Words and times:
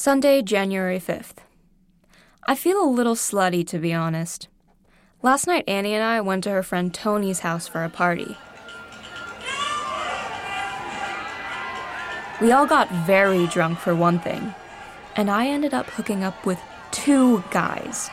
Sunday, 0.00 0.42
January 0.42 1.00
5th. 1.00 1.38
I 2.46 2.54
feel 2.54 2.80
a 2.80 2.86
little 2.86 3.16
slutty, 3.16 3.66
to 3.66 3.80
be 3.80 3.92
honest. 3.92 4.46
Last 5.24 5.48
night, 5.48 5.64
Annie 5.66 5.92
and 5.92 6.04
I 6.04 6.20
went 6.20 6.44
to 6.44 6.50
her 6.50 6.62
friend 6.62 6.94
Tony's 6.94 7.40
house 7.40 7.66
for 7.66 7.82
a 7.82 7.88
party. 7.88 8.36
We 12.40 12.52
all 12.52 12.64
got 12.64 12.88
very 13.08 13.48
drunk 13.48 13.80
for 13.80 13.92
one 13.92 14.20
thing, 14.20 14.54
and 15.16 15.28
I 15.28 15.48
ended 15.48 15.74
up 15.74 15.86
hooking 15.86 16.22
up 16.22 16.46
with 16.46 16.60
two 16.92 17.42
guys. 17.50 18.08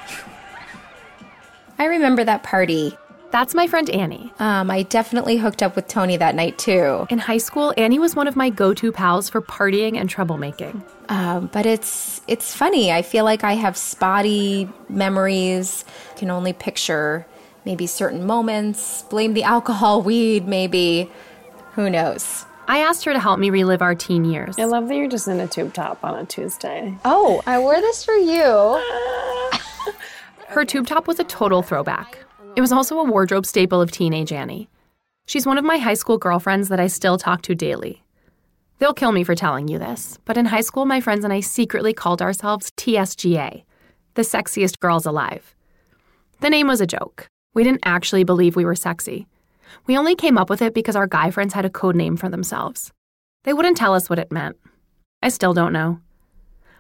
I 1.78 1.86
remember 1.86 2.24
that 2.24 2.42
party. 2.42 2.98
That's 3.36 3.54
my 3.54 3.68
friend 3.68 3.90
Annie. 3.90 4.32
Um, 4.40 4.72
I 4.72 4.84
definitely 4.84 5.36
hooked 5.36 5.62
up 5.62 5.76
with 5.76 5.90
Tony 5.90 6.16
that 6.16 6.36
night 6.36 6.58
too. 6.58 7.06
In 7.10 7.18
high 7.18 7.38
school, 7.38 7.74
Annie 7.76 8.00
was 8.00 8.16
one 8.16 8.30
of 8.30 8.38
my 8.38 8.50
go-to 8.50 8.94
pals 8.94 9.28
for 9.28 9.42
partying 9.42 9.98
and 10.00 10.10
troublemaking. 10.10 10.82
Um, 11.10 11.50
but 11.52 11.66
it's 11.66 12.22
it's 12.30 12.56
funny. 12.56 12.94
I 12.94 13.02
feel 13.02 13.26
like 13.26 13.44
I 13.44 13.56
have 13.56 13.76
spotty 13.76 14.70
memories. 14.88 15.84
Can 16.16 16.32
only 16.32 16.54
picture 16.54 17.26
maybe 17.66 17.88
certain 17.88 18.26
moments. 18.26 19.02
Blame 19.10 19.34
the 19.34 19.44
alcohol, 19.44 20.02
weed, 20.02 20.48
maybe. 20.48 21.12
Who 21.74 21.90
knows? 21.90 22.46
I 22.70 22.80
asked 22.80 23.04
her 23.04 23.12
to 23.12 23.20
help 23.20 23.38
me 23.38 23.50
relive 23.50 23.82
our 23.82 23.96
teen 23.96 24.24
years. 24.24 24.58
I 24.58 24.64
love 24.64 24.88
that 24.88 24.96
you're 24.96 25.10
just 25.10 25.28
in 25.28 25.42
a 25.42 25.48
tube 25.48 25.74
top 25.74 26.02
on 26.06 26.18
a 26.18 26.26
Tuesday. 26.26 26.98
Oh, 27.04 27.44
I 27.46 27.60
wore 27.60 27.82
this 27.82 28.06
for 28.06 28.16
you. 28.16 28.82
Her 30.48 30.64
tube 30.64 30.88
top 30.88 31.06
was 31.06 31.20
a 31.20 31.26
total 31.26 31.62
throwback. 31.62 32.25
It 32.56 32.62
was 32.62 32.72
also 32.72 33.00
a 33.00 33.04
wardrobe 33.04 33.46
staple 33.46 33.82
of 33.82 33.92
teenage 33.92 34.32
Annie. 34.32 34.70
She's 35.28 35.46
one 35.46 35.58
of 35.58 35.66
my 35.66 35.78
high 35.78 35.94
school 35.94 36.18
girlfriends 36.18 36.70
that 36.70 36.80
I 36.80 36.88
still 36.88 37.18
talk 37.18 37.42
to 37.44 37.56
daily. 37.56 38.02
They'll 38.80 38.94
kill 38.94 39.12
me 39.12 39.26
for 39.26 39.36
telling 39.36 39.68
you 39.68 39.78
this, 39.78 40.20
but 40.24 40.38
in 40.38 40.46
high 40.46 40.62
school, 40.62 40.86
my 40.86 41.02
friends 41.02 41.26
and 41.26 41.34
I 41.34 41.42
secretly 41.42 41.94
called 41.94 42.22
ourselves 42.22 42.72
TSGA, 42.78 43.64
the 44.14 44.22
sexiest 44.22 44.80
girls 44.80 45.06
alive. 45.06 45.54
The 46.40 46.50
name 46.50 46.68
was 46.68 46.80
a 46.80 46.88
joke. 46.88 47.28
We 47.54 47.66
didn't 47.66 47.84
actually 47.84 48.24
believe 48.24 48.56
we 48.56 48.66
were 48.66 48.76
sexy. 48.76 49.28
We 49.86 49.98
only 49.98 50.16
came 50.16 50.38
up 50.38 50.50
with 50.50 50.62
it 50.62 50.74
because 50.74 50.96
our 50.96 51.08
guy 51.08 51.32
friends 51.32 51.54
had 51.54 51.66
a 51.66 51.70
code 51.70 51.96
name 51.96 52.16
for 52.16 52.30
themselves. 52.30 52.94
They 53.44 53.54
wouldn't 53.54 53.78
tell 53.78 53.94
us 53.94 54.10
what 54.10 54.20
it 54.20 54.32
meant. 54.32 54.56
I 55.22 55.28
still 55.28 55.54
don't 55.54 55.74
know. 55.74 56.00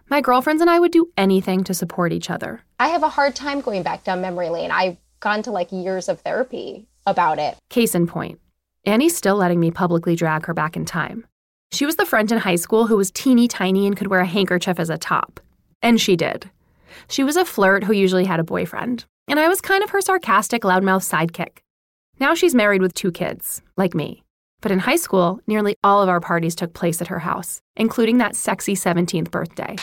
My 0.09 0.21
girlfriends 0.21 0.61
and 0.61 0.69
I 0.69 0.79
would 0.79 0.91
do 0.91 1.11
anything 1.17 1.63
to 1.65 1.73
support 1.73 2.13
each 2.13 2.29
other. 2.29 2.61
I 2.79 2.89
have 2.89 3.03
a 3.03 3.09
hard 3.09 3.35
time 3.35 3.59
going 3.59 3.83
back 3.83 4.03
down 4.03 4.21
memory 4.21 4.49
lane. 4.49 4.71
I've 4.71 4.97
gone 5.19 5.43
to 5.43 5.51
like 5.51 5.71
years 5.71 6.09
of 6.09 6.21
therapy 6.21 6.87
about 7.05 7.39
it. 7.39 7.57
Case 7.69 7.95
in 7.95 8.07
point, 8.07 8.39
Annie's 8.85 9.15
still 9.15 9.35
letting 9.35 9.59
me 9.59 9.71
publicly 9.71 10.15
drag 10.15 10.45
her 10.45 10.53
back 10.53 10.75
in 10.75 10.85
time. 10.85 11.25
She 11.71 11.85
was 11.85 11.95
the 11.95 12.05
friend 12.05 12.31
in 12.31 12.37
high 12.37 12.55
school 12.55 12.87
who 12.87 12.97
was 12.97 13.11
teeny 13.11 13.47
tiny 13.47 13.87
and 13.87 13.97
could 13.97 14.07
wear 14.07 14.21
a 14.21 14.25
handkerchief 14.25 14.79
as 14.79 14.89
a 14.89 14.97
top. 14.97 15.39
And 15.81 15.99
she 15.99 16.15
did. 16.15 16.49
She 17.09 17.23
was 17.23 17.35
a 17.35 17.45
flirt 17.45 17.83
who 17.83 17.93
usually 17.93 18.25
had 18.25 18.39
a 18.39 18.43
boyfriend. 18.43 19.05
And 19.27 19.39
I 19.39 19.47
was 19.47 19.61
kind 19.61 19.83
of 19.83 19.89
her 19.89 20.01
sarcastic, 20.01 20.61
loudmouth 20.61 21.03
sidekick. 21.03 21.57
Now 22.19 22.33
she's 22.33 22.55
married 22.55 22.81
with 22.81 22.93
two 22.93 23.11
kids, 23.11 23.61
like 23.75 23.93
me. 23.93 24.23
But 24.61 24.71
in 24.71 24.79
high 24.79 24.95
school, 24.95 25.41
nearly 25.47 25.75
all 25.83 26.01
of 26.01 26.09
our 26.09 26.21
parties 26.21 26.55
took 26.55 26.73
place 26.73 27.01
at 27.01 27.07
her 27.07 27.19
house, 27.19 27.59
including 27.75 28.19
that 28.19 28.35
sexy 28.35 28.75
17th 28.75 29.29
birthday. 29.31 29.75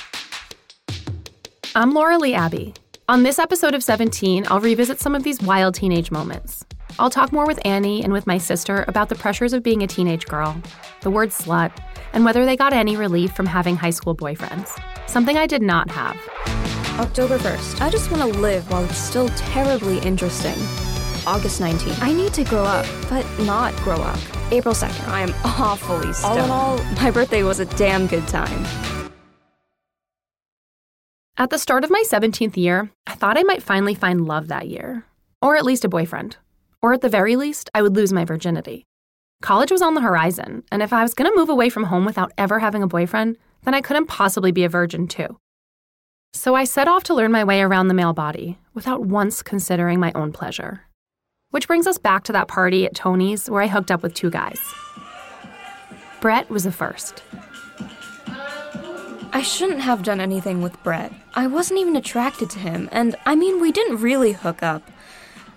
I'm 1.75 1.92
Laura 1.92 2.19
Lee 2.19 2.34
Abbey. 2.34 2.75
On 3.12 3.24
this 3.24 3.38
episode 3.38 3.74
of 3.74 3.82
17, 3.82 4.46
I'll 4.48 4.58
revisit 4.58 4.98
some 4.98 5.14
of 5.14 5.22
these 5.22 5.38
wild 5.42 5.74
teenage 5.74 6.10
moments. 6.10 6.64
I'll 6.98 7.10
talk 7.10 7.30
more 7.30 7.46
with 7.46 7.60
Annie 7.62 8.02
and 8.02 8.10
with 8.10 8.27
my 8.27 8.38
sister 8.38 8.86
about 8.88 9.10
the 9.10 9.14
pressures 9.14 9.52
of 9.52 9.62
being 9.62 9.82
a 9.82 9.86
teenage 9.86 10.24
girl, 10.24 10.56
the 11.02 11.10
word 11.10 11.28
slut, 11.28 11.77
and 12.14 12.24
whether 12.24 12.46
they 12.46 12.56
got 12.56 12.72
any 12.72 12.96
relief 12.96 13.36
from 13.36 13.44
having 13.44 13.77
high 13.77 13.91
school 13.91 14.16
boyfriends. 14.16 14.80
Something 15.10 15.36
I 15.36 15.46
did 15.46 15.60
not 15.60 15.91
have. 15.91 16.16
October 16.98 17.36
1st. 17.36 17.82
I 17.82 17.91
just 17.91 18.10
want 18.10 18.22
to 18.32 18.41
live 18.41 18.70
while 18.70 18.82
it's 18.82 18.96
still 18.96 19.28
terribly 19.36 19.98
interesting. 19.98 20.56
August 21.26 21.60
19th. 21.60 22.00
I 22.00 22.14
need 22.14 22.32
to 22.32 22.44
grow 22.44 22.64
up, 22.64 22.87
but 23.10 23.26
not 23.41 23.76
grow 23.84 24.00
up. 24.00 24.19
April 24.50 24.75
2nd. 24.75 25.08
I 25.08 25.20
am 25.20 25.34
awfully 25.44 26.14
stoned. 26.14 26.38
All 26.38 26.44
in 26.47 26.50
all, 26.50 26.94
my 26.94 27.10
birthday 27.10 27.42
was 27.42 27.60
a 27.60 27.66
damn 27.66 28.06
good 28.06 28.26
time. 28.26 28.64
At 31.42 31.50
the 31.50 31.58
start 31.58 31.82
of 31.82 31.91
my 31.91 32.04
17th 32.06 32.56
year, 32.56 32.88
I 33.04 33.16
thought 33.16 33.36
I 33.36 33.42
might 33.42 33.64
finally 33.64 33.97
find 33.97 34.28
love 34.28 34.47
that 34.47 34.69
year, 34.69 35.04
or 35.41 35.56
at 35.56 35.64
least 35.64 35.84
a 35.84 35.88
boyfriend. 35.88 36.36
Or 36.80 36.92
at 36.92 37.00
the 37.00 37.08
very 37.08 37.34
least, 37.34 37.69
I 37.75 37.82
would 37.82 37.97
lose 37.97 38.12
my 38.12 38.25
virginity. 38.25 38.86
College 39.41 39.72
was 39.72 39.82
on 39.82 39.94
the 39.94 40.02
horizon, 40.02 40.62
and 40.70 40.84
if 40.84 40.92
I 40.92 41.02
was 41.02 41.14
going 41.14 41.28
to 41.28 41.36
move 41.36 41.48
away 41.48 41.69
from 41.69 41.82
home 41.82 42.04
without 42.04 42.31
ever 42.38 42.60
having 42.60 42.81
a 42.81 42.86
boyfriend, 42.86 43.38
then 43.64 43.75
I 43.75 43.81
couldn't 43.81 44.06
possibly 44.06 44.52
be 44.52 44.62
a 44.62 44.69
virgin 44.69 45.08
too. 45.08 45.36
So 46.32 46.54
I 46.54 46.62
set 46.62 46.86
off 46.86 47.02
to 47.04 47.14
learn 47.14 47.32
my 47.32 47.42
way 47.42 47.60
around 47.60 47.88
the 47.88 47.94
male 47.94 48.12
body 48.12 48.58
without 48.72 49.04
once 49.04 49.42
considering 49.42 49.98
my 49.98 50.12
own 50.14 50.31
pleasure. 50.31 50.82
Which 51.50 51.66
brings 51.66 51.88
us 51.88 51.98
back 51.98 52.22
to 52.22 52.32
that 52.34 52.47
party 52.47 52.86
at 52.86 52.94
Tony's 52.94 53.50
where 53.50 53.62
I 53.62 53.66
hooked 53.66 53.91
up 53.91 54.04
with 54.04 54.14
two 54.14 54.31
guys. 54.31 54.60
Brett 56.20 56.48
was 56.50 56.62
the 56.62 56.70
first. 56.70 57.25
I 59.34 59.41
shouldn't 59.41 59.81
have 59.81 60.03
done 60.03 60.20
anything 60.20 60.60
with 60.60 60.81
Brett. 60.82 61.12
I 61.34 61.47
wasn't 61.47 61.81
even 61.81 61.97
attracted 61.97 62.50
to 62.50 62.59
him, 62.59 62.88
and 62.93 63.16
I 63.25 63.34
mean, 63.34 63.60
we 63.60 63.72
didn't 63.72 64.03
really 64.03 64.32
hook 64.32 64.62
up. 64.62 64.91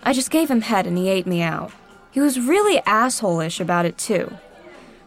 I 0.04 0.14
just 0.14 0.32
gave 0.32 0.50
him 0.50 0.62
head 0.62 0.88
and 0.88 0.98
he 0.98 1.10
ate 1.10 1.28
me 1.28 1.42
out. 1.42 1.72
He 2.12 2.22
was 2.22 2.40
really 2.40 2.82
asshole-ish 2.86 3.60
about 3.60 3.86
it 3.86 3.98
too. 3.98 4.32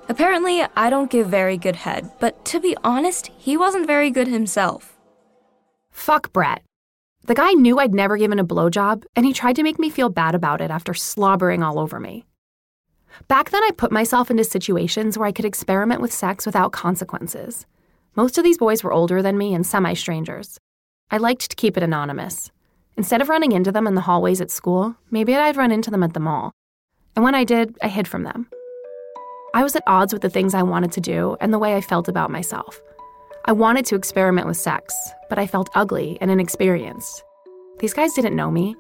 Apparently, 0.09 0.63
I 0.77 0.91
don't 0.91 1.11
give 1.11 1.29
very 1.29 1.57
good 1.57 1.77
head, 1.77 2.11
but 2.21 2.45
to 2.47 2.61
be 2.61 2.77
honest, 2.85 3.29
he 3.39 3.57
wasn't 3.57 3.87
very 3.87 4.11
good 4.11 4.29
himself. 4.29 4.99
Fuck 5.91 6.33
Brett. 6.33 6.63
The 7.25 7.35
guy 7.35 7.53
knew 7.53 7.79
I'd 7.79 7.95
never 7.95 8.17
given 8.17 8.39
a 8.39 8.45
blowjob, 8.45 9.05
and 9.17 9.25
he 9.25 9.33
tried 9.33 9.57
to 9.57 9.63
make 9.63 9.79
me 9.79 9.91
feel 9.91 10.09
bad 10.11 10.35
about 10.35 10.61
it 10.61 10.71
after 10.71 10.95
slobbering 10.95 11.63
all 11.63 11.79
over 11.79 11.99
me. 11.99 12.25
Back 13.29 13.51
then, 13.51 13.65
I 13.65 13.71
put 13.77 13.93
myself 13.93 14.31
into 14.31 14.45
situations 14.45 15.17
where 15.17 15.27
I 15.27 15.33
could 15.33 15.45
experiment 15.45 16.01
with 16.01 16.13
sex 16.13 16.45
without 16.45 16.73
consequences. 16.73 17.67
Most 18.19 18.37
of 18.37 18.43
these 18.43 18.59
boys 18.59 18.83
were 18.83 18.93
older 18.93 19.23
than 19.23 19.39
me 19.39 19.55
and 19.55 19.65
semi 19.65 19.95
strangers. 19.95 20.59
I 21.09 21.19
liked 21.19 21.49
to 21.51 21.55
keep 21.55 21.77
it 21.77 21.85
anonymous. 21.85 22.51
Instead 22.97 23.23
of 23.23 23.29
running 23.29 23.53
into 23.53 23.71
them 23.71 23.87
in 23.87 23.95
the 23.95 24.01
hallways 24.01 24.41
at 24.41 24.51
school, 24.51 24.97
maybe 25.09 25.37
I'd 25.37 25.57
run 25.57 25.71
into 25.71 25.89
them 25.89 26.03
at 26.03 26.15
the 26.15 26.19
mall. 26.19 26.51
And 27.15 27.25
when 27.25 27.37
I 27.37 27.45
did, 27.45 27.79
I 27.81 27.87
hid 27.87 28.09
from 28.09 28.25
them. 28.25 28.49
I 29.55 29.63
was 29.63 29.77
at 29.77 29.85
odds 29.87 30.13
with 30.13 30.23
the 30.23 30.31
things 30.31 30.53
I 30.53 30.65
wanted 30.65 30.91
to 30.95 31.01
do 31.01 31.37
and 31.41 31.55
the 31.55 31.61
way 31.61 31.77
I 31.77 31.81
felt 31.81 32.09
about 32.09 32.29
myself. 32.29 32.81
I 33.45 33.53
wanted 33.53 33.87
to 33.87 33.95
experiment 33.95 34.49
with 34.49 34.57
sex, 34.57 34.93
but 35.29 35.39
I 35.39 35.47
felt 35.47 35.71
ugly 35.77 36.19
and 36.21 36.29
inexperienced. 36.29 37.23
These 37.79 37.95
guys 37.95 38.15
didn't 38.15 38.35
know 38.35 38.51
me. 38.51 38.75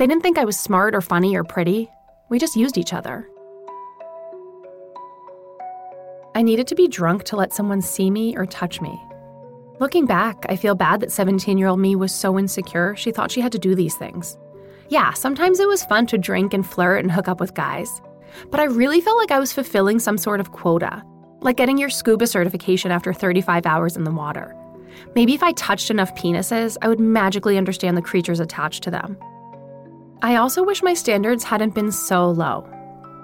They 0.00 0.08
didn't 0.08 0.24
think 0.24 0.38
I 0.38 0.44
was 0.44 0.58
smart 0.58 0.92
or 0.92 1.00
funny 1.00 1.36
or 1.36 1.44
pretty. 1.44 1.88
We 2.30 2.40
just 2.40 2.56
used 2.56 2.78
each 2.78 2.92
other. 2.92 3.28
I 6.36 6.42
needed 6.42 6.66
to 6.66 6.74
be 6.74 6.86
drunk 6.86 7.24
to 7.24 7.36
let 7.36 7.54
someone 7.54 7.80
see 7.80 8.10
me 8.10 8.36
or 8.36 8.44
touch 8.44 8.82
me. 8.82 9.02
Looking 9.80 10.04
back, 10.04 10.44
I 10.50 10.56
feel 10.56 10.74
bad 10.74 11.00
that 11.00 11.10
17 11.10 11.56
year 11.56 11.68
old 11.68 11.80
me 11.80 11.96
was 11.96 12.12
so 12.12 12.38
insecure 12.38 12.94
she 12.94 13.10
thought 13.10 13.30
she 13.30 13.40
had 13.40 13.52
to 13.52 13.58
do 13.58 13.74
these 13.74 13.94
things. 13.94 14.36
Yeah, 14.90 15.14
sometimes 15.14 15.60
it 15.60 15.66
was 15.66 15.84
fun 15.84 16.06
to 16.08 16.18
drink 16.18 16.52
and 16.52 16.66
flirt 16.66 17.02
and 17.02 17.10
hook 17.10 17.26
up 17.26 17.40
with 17.40 17.54
guys, 17.54 18.02
but 18.50 18.60
I 18.60 18.64
really 18.64 19.00
felt 19.00 19.16
like 19.16 19.30
I 19.30 19.38
was 19.38 19.54
fulfilling 19.54 19.98
some 19.98 20.18
sort 20.18 20.40
of 20.40 20.52
quota, 20.52 21.02
like 21.40 21.56
getting 21.56 21.78
your 21.78 21.88
scuba 21.88 22.26
certification 22.26 22.90
after 22.90 23.14
35 23.14 23.64
hours 23.64 23.96
in 23.96 24.04
the 24.04 24.12
water. 24.12 24.54
Maybe 25.14 25.32
if 25.32 25.42
I 25.42 25.52
touched 25.52 25.90
enough 25.90 26.14
penises, 26.16 26.76
I 26.82 26.88
would 26.88 27.00
magically 27.00 27.56
understand 27.56 27.96
the 27.96 28.02
creatures 28.02 28.40
attached 28.40 28.82
to 28.82 28.90
them. 28.90 29.16
I 30.20 30.36
also 30.36 30.62
wish 30.62 30.82
my 30.82 30.92
standards 30.92 31.44
hadn't 31.44 31.74
been 31.74 31.92
so 31.92 32.28
low. 32.30 32.68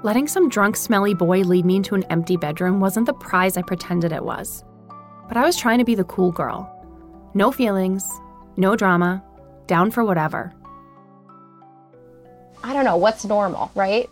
Letting 0.04 0.26
some 0.26 0.48
drunk, 0.48 0.74
smelly 0.74 1.14
boy 1.14 1.42
lead 1.42 1.64
me 1.64 1.76
into 1.76 1.94
an 1.94 2.02
empty 2.10 2.36
bedroom 2.36 2.80
wasn't 2.80 3.06
the 3.06 3.12
prize 3.14 3.56
I 3.56 3.62
pretended 3.62 4.10
it 4.10 4.24
was. 4.24 4.64
But 5.28 5.36
I 5.36 5.44
was 5.44 5.56
trying 5.56 5.78
to 5.78 5.84
be 5.84 5.94
the 5.94 6.02
cool 6.02 6.32
girl. 6.32 6.68
No 7.34 7.52
feelings, 7.52 8.04
no 8.56 8.74
drama, 8.74 9.22
down 9.68 9.92
for 9.92 10.04
whatever. 10.04 10.52
I 12.64 12.72
don't 12.72 12.84
know 12.84 12.96
what's 12.96 13.24
normal, 13.24 13.70
right? 13.76 14.10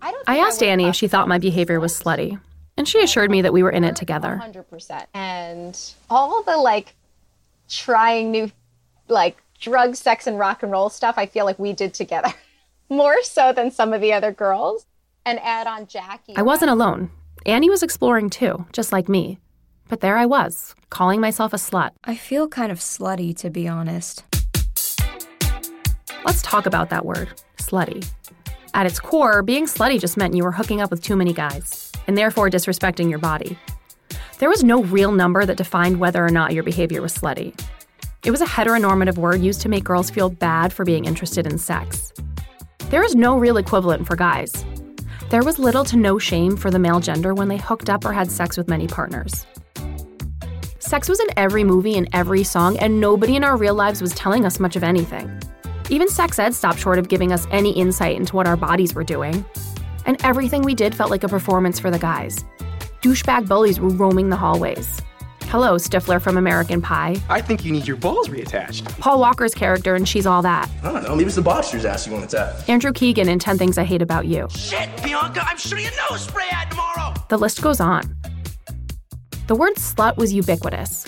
I, 0.00 0.14
I 0.28 0.38
asked 0.38 0.62
I 0.62 0.66
Annie 0.66 0.86
if 0.86 0.94
she 0.94 1.08
thought 1.08 1.26
my 1.26 1.38
behavior 1.38 1.80
was 1.80 2.00
slutty, 2.00 2.40
and 2.76 2.86
she 2.86 3.02
assured 3.02 3.32
me 3.32 3.42
that 3.42 3.52
we 3.52 3.64
were 3.64 3.70
in 3.70 3.82
it 3.82 3.96
together. 3.96 4.40
100%. 4.40 5.06
And 5.12 5.76
all 6.08 6.44
the 6.44 6.56
like 6.56 6.94
trying 7.68 8.30
new 8.30 8.52
like 9.08 9.42
drug, 9.58 9.96
sex, 9.96 10.28
and 10.28 10.38
rock 10.38 10.62
and 10.62 10.70
roll 10.70 10.88
stuff, 10.88 11.16
I 11.18 11.26
feel 11.26 11.46
like 11.46 11.58
we 11.58 11.72
did 11.72 11.94
together 11.94 12.32
more 12.88 13.20
so 13.24 13.52
than 13.52 13.72
some 13.72 13.92
of 13.92 14.00
the 14.00 14.12
other 14.12 14.30
girls 14.30 14.86
and 15.24 15.38
add 15.40 15.66
on 15.66 15.86
Jackie. 15.86 16.36
I 16.36 16.42
wasn't 16.42 16.70
alone. 16.70 17.10
Annie 17.46 17.70
was 17.70 17.82
exploring 17.82 18.30
too, 18.30 18.66
just 18.72 18.92
like 18.92 19.08
me. 19.08 19.38
But 19.88 20.00
there 20.00 20.16
I 20.16 20.26
was, 20.26 20.74
calling 20.90 21.20
myself 21.20 21.52
a 21.52 21.56
slut. 21.56 21.90
I 22.04 22.16
feel 22.16 22.48
kind 22.48 22.72
of 22.72 22.78
slutty, 22.78 23.36
to 23.38 23.50
be 23.50 23.68
honest. 23.68 24.24
Let's 26.24 26.42
talk 26.42 26.66
about 26.66 26.90
that 26.90 27.04
word, 27.04 27.28
slutty. 27.58 28.08
At 28.74 28.86
its 28.86 29.00
core, 29.00 29.42
being 29.42 29.66
slutty 29.66 30.00
just 30.00 30.16
meant 30.16 30.34
you 30.34 30.44
were 30.44 30.52
hooking 30.52 30.80
up 30.80 30.90
with 30.90 31.02
too 31.02 31.16
many 31.16 31.32
guys, 31.32 31.92
and 32.06 32.16
therefore 32.16 32.48
disrespecting 32.48 33.10
your 33.10 33.18
body. 33.18 33.58
There 34.38 34.48
was 34.48 34.64
no 34.64 34.82
real 34.84 35.12
number 35.12 35.44
that 35.44 35.56
defined 35.56 36.00
whether 36.00 36.24
or 36.24 36.30
not 36.30 36.54
your 36.54 36.64
behavior 36.64 37.02
was 37.02 37.16
slutty. 37.16 37.58
It 38.24 38.30
was 38.30 38.40
a 38.40 38.46
heteronormative 38.46 39.18
word 39.18 39.42
used 39.42 39.60
to 39.62 39.68
make 39.68 39.84
girls 39.84 40.10
feel 40.10 40.30
bad 40.30 40.72
for 40.72 40.84
being 40.84 41.04
interested 41.04 41.46
in 41.46 41.58
sex. 41.58 42.12
There 42.88 43.02
is 43.02 43.14
no 43.14 43.36
real 43.36 43.56
equivalent 43.56 44.06
for 44.06 44.16
guys. 44.16 44.64
There 45.32 45.42
was 45.42 45.58
little 45.58 45.82
to 45.86 45.96
no 45.96 46.18
shame 46.18 46.58
for 46.58 46.70
the 46.70 46.78
male 46.78 47.00
gender 47.00 47.32
when 47.32 47.48
they 47.48 47.56
hooked 47.56 47.88
up 47.88 48.04
or 48.04 48.12
had 48.12 48.30
sex 48.30 48.58
with 48.58 48.68
many 48.68 48.86
partners. 48.86 49.46
Sex 50.78 51.08
was 51.08 51.20
in 51.20 51.28
every 51.38 51.64
movie 51.64 51.96
and 51.96 52.06
every 52.12 52.44
song, 52.44 52.78
and 52.80 53.00
nobody 53.00 53.34
in 53.34 53.42
our 53.42 53.56
real 53.56 53.74
lives 53.74 54.02
was 54.02 54.14
telling 54.14 54.44
us 54.44 54.60
much 54.60 54.76
of 54.76 54.84
anything. 54.84 55.40
Even 55.88 56.06
sex 56.06 56.38
ed 56.38 56.52
stopped 56.52 56.80
short 56.80 56.98
of 56.98 57.08
giving 57.08 57.32
us 57.32 57.46
any 57.50 57.70
insight 57.70 58.14
into 58.14 58.36
what 58.36 58.46
our 58.46 58.58
bodies 58.58 58.94
were 58.94 59.04
doing. 59.04 59.42
And 60.04 60.22
everything 60.22 60.60
we 60.60 60.74
did 60.74 60.94
felt 60.94 61.10
like 61.10 61.24
a 61.24 61.28
performance 61.28 61.80
for 61.80 61.90
the 61.90 61.98
guys. 61.98 62.44
Douchebag 63.00 63.48
bullies 63.48 63.80
were 63.80 63.88
roaming 63.88 64.28
the 64.28 64.36
hallways. 64.36 65.00
Hello, 65.52 65.74
Stifler 65.74 66.18
from 66.18 66.38
American 66.38 66.80
Pie. 66.80 67.16
I 67.28 67.42
think 67.42 67.62
you 67.62 67.72
need 67.72 67.86
your 67.86 67.98
balls 67.98 68.30
reattached. 68.30 68.86
Paul 68.98 69.20
Walker's 69.20 69.54
character 69.54 69.94
and 69.94 70.08
She's 70.08 70.24
All 70.24 70.40
That. 70.40 70.70
I 70.82 70.90
don't 70.90 71.02
know. 71.02 71.14
Maybe 71.14 71.26
it's 71.26 71.34
the 71.34 71.42
boxer's 71.42 71.84
ass 71.84 72.06
you 72.06 72.14
want 72.14 72.30
to 72.30 72.36
tap. 72.38 72.66
Andrew 72.70 72.90
Keegan 72.90 73.28
in 73.28 73.38
10 73.38 73.58
Things 73.58 73.76
I 73.76 73.84
Hate 73.84 74.00
About 74.00 74.24
You. 74.24 74.48
Shit, 74.48 74.88
Bianca, 75.04 75.42
I'm 75.44 75.58
shooting 75.58 75.84
a 75.84 76.10
nose 76.10 76.22
spray 76.22 76.46
ad 76.50 76.70
tomorrow. 76.70 77.12
The 77.28 77.36
list 77.36 77.60
goes 77.60 77.80
on. 77.80 78.16
The 79.46 79.54
word 79.54 79.74
slut 79.74 80.16
was 80.16 80.32
ubiquitous. 80.32 81.04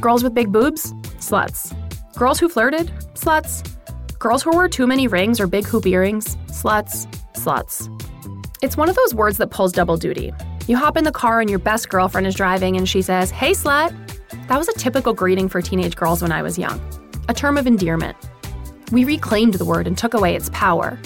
Girls 0.00 0.24
with 0.24 0.32
big 0.32 0.50
boobs? 0.50 0.94
Sluts. 1.18 1.76
Girls 2.16 2.40
who 2.40 2.48
flirted? 2.48 2.86
Sluts. 3.12 3.62
Girls 4.18 4.42
who 4.42 4.52
wore 4.52 4.68
too 4.68 4.86
many 4.86 5.06
rings 5.06 5.38
or 5.38 5.46
big 5.46 5.66
hoop 5.66 5.84
earrings? 5.84 6.36
Sluts. 6.46 7.06
Sluts. 7.34 7.92
It's 8.62 8.78
one 8.78 8.88
of 8.88 8.96
those 8.96 9.14
words 9.14 9.36
that 9.36 9.50
pulls 9.50 9.72
double 9.72 9.98
duty. 9.98 10.32
You 10.66 10.76
hop 10.76 10.96
in 10.96 11.04
the 11.04 11.12
car 11.12 11.40
and 11.40 11.48
your 11.48 11.60
best 11.60 11.88
girlfriend 11.88 12.26
is 12.26 12.34
driving 12.34 12.76
and 12.76 12.88
she 12.88 13.00
says, 13.00 13.30
Hey, 13.30 13.52
slut. 13.52 13.94
That 14.48 14.58
was 14.58 14.68
a 14.68 14.72
typical 14.72 15.14
greeting 15.14 15.48
for 15.48 15.62
teenage 15.62 15.94
girls 15.94 16.22
when 16.22 16.32
I 16.32 16.42
was 16.42 16.58
young, 16.58 16.80
a 17.28 17.34
term 17.34 17.56
of 17.56 17.66
endearment. 17.68 18.16
We 18.90 19.04
reclaimed 19.04 19.54
the 19.54 19.64
word 19.64 19.86
and 19.86 19.96
took 19.96 20.14
away 20.14 20.34
its 20.34 20.50
power. 20.52 20.98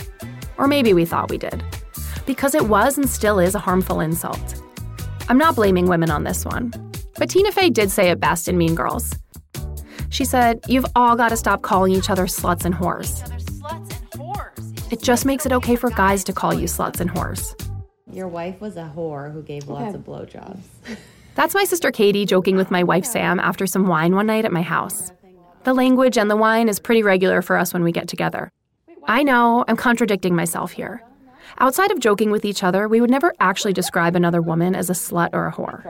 Or 0.56 0.66
maybe 0.66 0.94
we 0.94 1.04
thought 1.04 1.30
we 1.30 1.36
did. 1.36 1.62
Because 2.24 2.54
it 2.54 2.68
was 2.68 2.96
and 2.96 3.08
still 3.08 3.38
is 3.38 3.54
a 3.54 3.58
harmful 3.58 4.00
insult. 4.00 4.62
I'm 5.28 5.38
not 5.38 5.56
blaming 5.56 5.86
women 5.86 6.10
on 6.10 6.24
this 6.24 6.44
one. 6.44 6.72
But 7.18 7.28
Tina 7.28 7.52
Fey 7.52 7.68
did 7.68 7.90
say 7.90 8.10
it 8.10 8.18
best 8.18 8.48
in 8.48 8.56
Mean 8.56 8.74
Girls. 8.74 9.14
She 10.08 10.24
said, 10.24 10.60
You've 10.68 10.86
all 10.96 11.16
got 11.16 11.28
to 11.30 11.36
stop 11.36 11.60
calling 11.60 11.92
each 11.92 12.08
other 12.08 12.24
sluts 12.26 12.64
and 12.64 12.74
whores. 12.74 13.26
It 14.90 15.02
just 15.02 15.26
makes 15.26 15.44
it 15.44 15.52
okay 15.52 15.76
for 15.76 15.90
guys 15.90 16.24
to 16.24 16.32
call 16.32 16.54
you 16.54 16.66
sluts 16.66 17.00
and 17.00 17.10
whores. 17.10 17.54
Your 18.12 18.28
wife 18.28 18.60
was 18.60 18.76
a 18.76 18.92
whore 18.94 19.32
who 19.32 19.42
gave 19.42 19.68
lots 19.68 19.88
Okay. 19.88 19.94
of 19.96 20.04
blowjobs. 20.04 20.60
That's 21.34 21.54
my 21.54 21.64
sister 21.64 21.90
Katie 21.90 22.26
joking 22.26 22.56
with 22.56 22.70
my 22.70 22.82
wife 22.82 23.04
Sam 23.04 23.38
after 23.40 23.66
some 23.66 23.86
wine 23.86 24.14
one 24.14 24.26
night 24.26 24.44
at 24.44 24.52
my 24.52 24.62
house. 24.62 25.12
The 25.64 25.74
language 25.74 26.18
and 26.18 26.30
the 26.30 26.36
wine 26.36 26.68
is 26.68 26.80
pretty 26.80 27.02
regular 27.02 27.42
for 27.42 27.56
us 27.56 27.72
when 27.72 27.82
we 27.84 27.92
get 27.92 28.08
together. 28.08 28.50
I 29.06 29.22
know, 29.22 29.64
I'm 29.68 29.76
contradicting 29.76 30.34
myself 30.34 30.72
here. 30.72 31.02
Outside 31.58 31.90
of 31.90 31.98
joking 32.00 32.30
with 32.30 32.44
each 32.44 32.62
other, 32.62 32.88
we 32.88 33.00
would 33.00 33.10
never 33.10 33.34
actually 33.40 33.72
describe 33.72 34.14
another 34.14 34.40
woman 34.40 34.74
as 34.74 34.88
a 34.88 34.92
slut 34.92 35.30
or 35.32 35.46
a 35.46 35.52
whore. 35.52 35.82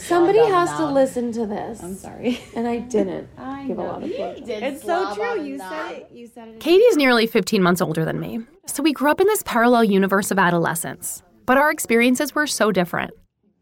Somebody 0.00 0.38
has 0.38 0.70
to 0.78 0.86
listen 0.86 1.32
to 1.32 1.46
this. 1.46 1.82
I'm 1.82 1.94
sorry. 1.94 2.40
And 2.54 2.66
I 2.66 2.78
didn't 2.78 3.28
give 3.66 3.78
a 3.78 3.82
lot 3.82 4.02
of 4.02 4.08
blowjobs. 4.10 4.48
It's 4.48 4.82
so 4.84 5.14
true. 5.14 5.42
You 5.44 5.58
said 5.58 5.90
it. 5.92 6.10
You 6.12 6.26
said 6.26 6.48
it. 6.48 6.60
Katie's 6.60 6.96
nearly 6.96 7.26
15 7.26 7.62
months 7.62 7.80
older 7.80 8.04
than 8.04 8.18
me, 8.18 8.40
so 8.66 8.82
we 8.82 8.92
grew 8.92 9.10
up 9.10 9.20
in 9.20 9.26
this 9.26 9.42
parallel 9.44 9.84
universe 9.84 10.30
of 10.30 10.38
adolescence. 10.38 11.22
But 11.46 11.58
our 11.58 11.70
experiences 11.70 12.34
were 12.34 12.46
so 12.48 12.72
different. 12.72 13.12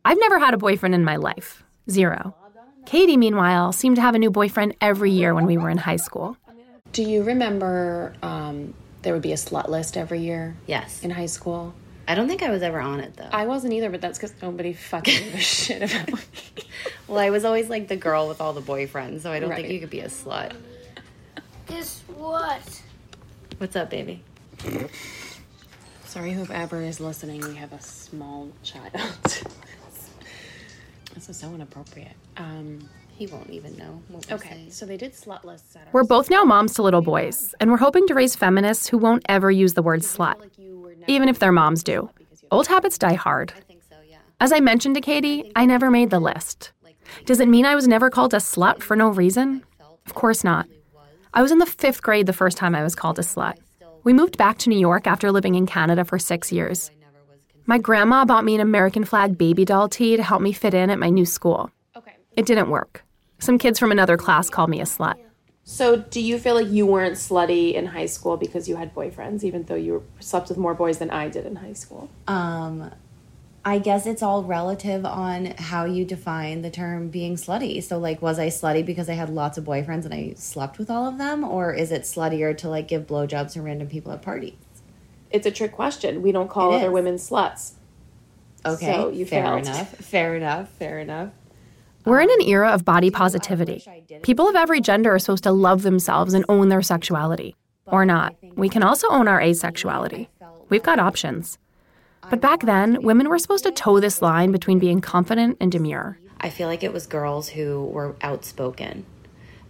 I've 0.04 0.18
never 0.18 0.38
had 0.38 0.54
a 0.54 0.56
boyfriend 0.56 0.94
in 0.94 1.04
my 1.04 1.16
life. 1.16 1.62
Zero. 1.90 2.34
Katie, 2.86 3.16
meanwhile, 3.16 3.72
seemed 3.72 3.96
to 3.96 4.02
have 4.02 4.14
a 4.14 4.18
new 4.18 4.30
boyfriend 4.30 4.74
every 4.80 5.10
year 5.10 5.34
when 5.34 5.46
we 5.46 5.56
were 5.58 5.70
in 5.70 5.78
high 5.78 5.96
school. 5.96 6.36
Do 6.92 7.02
you 7.02 7.22
remember 7.22 8.14
um, 8.22 8.74
there 9.02 9.12
would 9.12 9.22
be 9.22 9.32
a 9.32 9.36
slut 9.36 9.68
list 9.68 9.96
every 9.96 10.20
year 10.20 10.56
Yes. 10.66 11.02
in 11.02 11.10
high 11.10 11.26
school? 11.26 11.74
I 12.06 12.14
don't 12.14 12.28
think 12.28 12.42
I 12.42 12.50
was 12.50 12.62
ever 12.62 12.80
on 12.80 13.00
it 13.00 13.16
though. 13.16 13.28
I 13.32 13.46
wasn't 13.46 13.72
either, 13.72 13.88
but 13.90 14.00
that's 14.02 14.18
because 14.18 14.34
nobody 14.42 14.74
fucking 14.74 15.14
gave 15.22 15.34
a 15.34 15.38
shit 15.38 15.82
about 15.82 16.12
me. 16.12 16.18
well, 17.08 17.18
I 17.18 17.30
was 17.30 17.44
always 17.44 17.68
like 17.70 17.88
the 17.88 17.96
girl 17.96 18.28
with 18.28 18.40
all 18.40 18.52
the 18.52 18.60
boyfriends, 18.62 19.22
so 19.22 19.32
I 19.32 19.40
don't 19.40 19.54
think 19.54 19.68
you 19.68 19.80
could 19.80 19.90
be 19.90 20.00
a 20.00 20.08
slut. 20.08 20.52
Guess 21.66 22.02
what? 22.16 22.82
What's 23.58 23.76
up, 23.76 23.88
baby? 23.90 24.22
Sorry, 26.14 26.30
whoever 26.30 26.80
is 26.80 27.00
listening, 27.00 27.40
we 27.40 27.56
have 27.56 27.72
a 27.72 27.80
small 27.80 28.48
child. 28.62 28.92
this 31.12 31.28
is 31.28 31.36
so 31.36 31.52
inappropriate. 31.52 32.12
Um, 32.36 32.88
He 33.08 33.26
won't 33.26 33.50
even 33.50 33.76
know. 33.76 34.00
What 34.06 34.24
we're 34.28 34.36
okay, 34.36 34.48
saying. 34.50 34.70
so 34.70 34.86
they 34.86 34.96
did 34.96 35.14
slut 35.14 35.42
lists 35.42 35.74
at 35.74 35.92
We're 35.92 36.04
both 36.04 36.30
now 36.30 36.44
moms 36.44 36.74
to 36.74 36.82
little 36.82 37.02
boys, 37.02 37.52
and 37.58 37.68
we're 37.68 37.78
hoping 37.78 38.06
to 38.06 38.14
raise 38.14 38.36
feminists 38.36 38.86
who 38.86 38.96
won't 38.96 39.24
ever 39.28 39.50
use 39.50 39.74
the 39.74 39.82
word 39.82 40.02
slut, 40.02 40.36
even 41.08 41.28
if 41.28 41.40
their 41.40 41.50
moms 41.50 41.82
do. 41.82 42.08
Old 42.48 42.68
habits 42.68 42.96
die 42.96 43.14
hard. 43.14 43.52
I 43.56 43.60
think 43.62 43.82
so, 43.82 43.96
yeah. 44.08 44.18
As 44.40 44.52
I 44.52 44.60
mentioned 44.60 44.94
to 44.94 45.00
Katie, 45.00 45.50
I 45.56 45.66
never 45.66 45.90
made 45.90 46.10
the 46.10 46.20
list. 46.20 46.70
Does 47.24 47.40
it 47.40 47.48
mean 47.48 47.66
I 47.66 47.74
was 47.74 47.88
never 47.88 48.08
called 48.08 48.34
a 48.34 48.36
slut 48.36 48.84
for 48.84 48.94
no 48.94 49.08
reason? 49.08 49.64
Of 50.06 50.14
course 50.14 50.44
not. 50.44 50.68
I 51.32 51.42
was 51.42 51.50
in 51.50 51.58
the 51.58 51.66
fifth 51.66 52.02
grade 52.02 52.26
the 52.26 52.32
first 52.32 52.56
time 52.56 52.76
I 52.76 52.84
was 52.84 52.94
called 52.94 53.18
a 53.18 53.22
slut. 53.22 53.56
We 54.04 54.12
moved 54.12 54.36
back 54.36 54.58
to 54.58 54.68
New 54.68 54.78
York 54.78 55.06
after 55.06 55.32
living 55.32 55.54
in 55.54 55.66
Canada 55.66 56.04
for 56.04 56.18
six 56.18 56.52
years. 56.52 56.90
My 57.64 57.78
grandma 57.78 58.26
bought 58.26 58.44
me 58.44 58.54
an 58.54 58.60
American 58.60 59.06
flag 59.06 59.38
baby 59.38 59.64
doll 59.64 59.88
tee 59.88 60.16
to 60.16 60.22
help 60.22 60.42
me 60.42 60.52
fit 60.52 60.74
in 60.74 60.90
at 60.90 60.98
my 60.98 61.08
new 61.08 61.24
school. 61.24 61.70
It 62.36 62.44
didn't 62.44 62.68
work. 62.68 63.02
Some 63.38 63.56
kids 63.56 63.78
from 63.78 63.90
another 63.90 64.18
class 64.18 64.50
called 64.50 64.68
me 64.68 64.80
a 64.80 64.84
slut. 64.84 65.14
So, 65.66 65.96
do 65.96 66.20
you 66.20 66.38
feel 66.38 66.54
like 66.54 66.68
you 66.68 66.84
weren't 66.84 67.14
slutty 67.14 67.72
in 67.72 67.86
high 67.86 68.04
school 68.04 68.36
because 68.36 68.68
you 68.68 68.76
had 68.76 68.94
boyfriends, 68.94 69.42
even 69.44 69.62
though 69.62 69.74
you 69.74 70.04
slept 70.20 70.50
with 70.50 70.58
more 70.58 70.74
boys 70.74 70.98
than 70.98 71.08
I 71.08 71.30
did 71.30 71.46
in 71.46 71.56
high 71.56 71.72
school? 71.72 72.10
Um, 72.28 72.90
I 73.66 73.78
guess 73.78 74.04
it's 74.06 74.22
all 74.22 74.42
relative 74.44 75.06
on 75.06 75.46
how 75.56 75.86
you 75.86 76.04
define 76.04 76.60
the 76.62 76.70
term 76.70 77.08
being 77.08 77.36
slutty. 77.36 77.82
So, 77.82 77.98
like, 77.98 78.20
was 78.20 78.38
I 78.38 78.48
slutty 78.48 78.84
because 78.84 79.08
I 79.08 79.14
had 79.14 79.30
lots 79.30 79.56
of 79.56 79.64
boyfriends 79.64 80.04
and 80.04 80.12
I 80.12 80.34
slept 80.36 80.78
with 80.78 80.90
all 80.90 81.08
of 81.08 81.16
them, 81.16 81.42
or 81.44 81.72
is 81.72 81.90
it 81.90 82.02
sluttier 82.02 82.56
to 82.58 82.68
like 82.68 82.88
give 82.88 83.06
blowjobs 83.06 83.52
to 83.54 83.62
random 83.62 83.88
people 83.88 84.12
at 84.12 84.20
parties? 84.20 84.54
It's 85.30 85.46
a 85.46 85.50
trick 85.50 85.72
question. 85.72 86.20
We 86.22 86.30
don't 86.30 86.48
call 86.48 86.72
It 86.74 86.76
other 86.76 86.86
is. 86.88 86.92
women 86.92 87.14
sluts. 87.16 87.72
Okay, 88.66 88.92
So 88.92 89.08
you 89.10 89.24
fair 89.26 89.44
failed. 89.44 89.62
enough. 89.66 89.88
Fair 89.96 90.34
enough. 90.36 90.68
Fair 90.70 90.98
enough. 90.98 91.30
We're 92.04 92.20
in 92.20 92.30
um, 92.30 92.40
an 92.40 92.46
era 92.46 92.70
of 92.70 92.84
body 92.84 93.10
positivity. 93.10 93.82
People 94.22 94.46
of 94.48 94.54
every 94.56 94.80
gender 94.82 95.14
are 95.14 95.18
supposed 95.18 95.44
to 95.44 95.52
love 95.52 95.82
themselves 95.82 96.34
and 96.34 96.44
own 96.50 96.68
their 96.68 96.82
sexuality. 96.82 97.56
Or 97.86 98.04
not. 98.06 98.34
We 98.56 98.68
can 98.70 98.82
also 98.82 99.08
own 99.08 99.26
our 99.28 99.40
asexuality. 99.40 100.28
We've 100.70 100.82
got 100.82 100.98
options. 100.98 101.58
But 102.30 102.40
back 102.40 102.62
then, 102.62 103.02
women 103.02 103.28
were 103.28 103.38
supposed 103.38 103.64
to 103.64 103.70
toe 103.70 104.00
this 104.00 104.22
line 104.22 104.52
between 104.52 104.78
being 104.78 105.00
confident 105.00 105.56
and 105.60 105.70
demure. 105.70 106.18
I 106.40 106.50
feel 106.50 106.68
like 106.68 106.82
it 106.82 106.92
was 106.92 107.06
girls 107.06 107.50
who 107.50 107.84
were 107.86 108.16
outspoken 108.20 109.06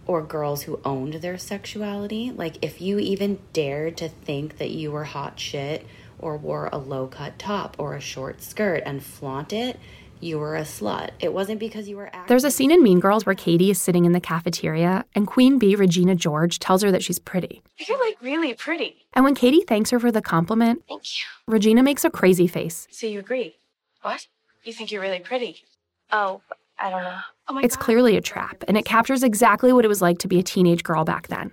or 0.07 0.21
girls 0.21 0.63
who 0.63 0.79
owned 0.85 1.15
their 1.15 1.37
sexuality. 1.37 2.31
Like, 2.31 2.63
if 2.63 2.81
you 2.81 2.99
even 2.99 3.39
dared 3.53 3.97
to 3.97 4.09
think 4.09 4.57
that 4.57 4.71
you 4.71 4.91
were 4.91 5.05
hot 5.05 5.39
shit 5.39 5.85
or 6.19 6.37
wore 6.37 6.69
a 6.71 6.77
low 6.77 7.07
cut 7.07 7.39
top 7.39 7.75
or 7.79 7.95
a 7.95 8.01
short 8.01 8.41
skirt 8.41 8.83
and 8.85 9.03
flaunt 9.03 9.51
it, 9.51 9.79
you 10.21 10.39
were 10.39 10.55
a 10.55 10.61
slut. 10.61 11.11
It 11.19 11.33
wasn't 11.33 11.59
because 11.59 11.87
you 11.87 11.97
were 11.97 12.07
acting. 12.07 12.23
There's 12.27 12.43
a 12.43 12.51
scene 12.51 12.71
in 12.71 12.81
Mean 12.81 12.99
Girls 12.99 13.25
where 13.25 13.35
Cady 13.35 13.69
is 13.71 13.81
sitting 13.81 14.05
in 14.05 14.11
the 14.11 14.19
cafeteria 14.19 15.05
and 15.13 15.27
Queen 15.27 15.59
Bee 15.59 15.75
Regina 15.75 16.15
George 16.15 16.59
tells 16.59 16.81
her 16.81 16.91
that 16.91 17.03
she's 17.03 17.19
pretty. 17.19 17.61
You're 17.87 17.99
like 17.99 18.17
really 18.21 18.53
pretty. 18.53 19.05
And 19.13 19.23
when 19.25 19.35
Cady 19.35 19.61
thanks 19.67 19.89
her 19.91 19.99
for 19.99 20.11
the 20.11 20.21
compliment, 20.21 20.83
Thank 20.87 21.03
you. 21.19 21.25
Regina 21.53 21.83
makes 21.83 22.03
a 22.05 22.09
crazy 22.09 22.47
face. 22.47 22.87
So 22.91 23.07
you 23.07 23.19
agree? 23.19 23.55
What? 24.01 24.27
You 24.63 24.73
think 24.73 24.91
you're 24.91 25.01
really 25.01 25.19
pretty? 25.19 25.63
Oh, 26.11 26.41
I 26.79 26.89
don't 26.89 27.03
know. 27.03 27.19
Oh 27.47 27.53
my 27.53 27.61
It's 27.61 27.75
God. 27.75 27.83
clearly 27.83 28.17
a 28.17 28.21
trap, 28.21 28.63
and 28.67 28.77
it 28.77 28.85
captures 28.85 29.21
exactly 29.23 29.71
what 29.71 29.85
it 29.85 29.87
was 29.87 30.01
like 30.01 30.17
to 30.19 30.27
be 30.27 30.39
a 30.39 30.43
teenage 30.43 30.83
girl 30.83 31.03
back 31.05 31.27
then. 31.27 31.51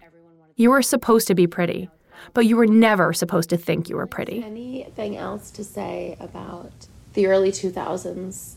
You 0.57 0.71
were 0.71 0.83
supposed 0.83 1.27
to 1.29 1.35
be 1.35 1.47
pretty, 1.47 1.91
but 2.35 2.47
you 2.47 2.57
were 2.57 2.67
never 2.67 3.13
supposed 3.13 3.51
to 3.51 3.57
think 3.57 3.89
you 3.89 3.97
were 3.97 4.07
pretty. 4.07 4.43
Anything 4.43 5.17
else 5.17 5.51
to 5.53 5.65
say 5.65 6.17
about 6.21 6.73
the 7.15 7.27
early 7.27 7.51
2000s 7.53 8.55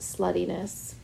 sluttiness? 0.00 0.94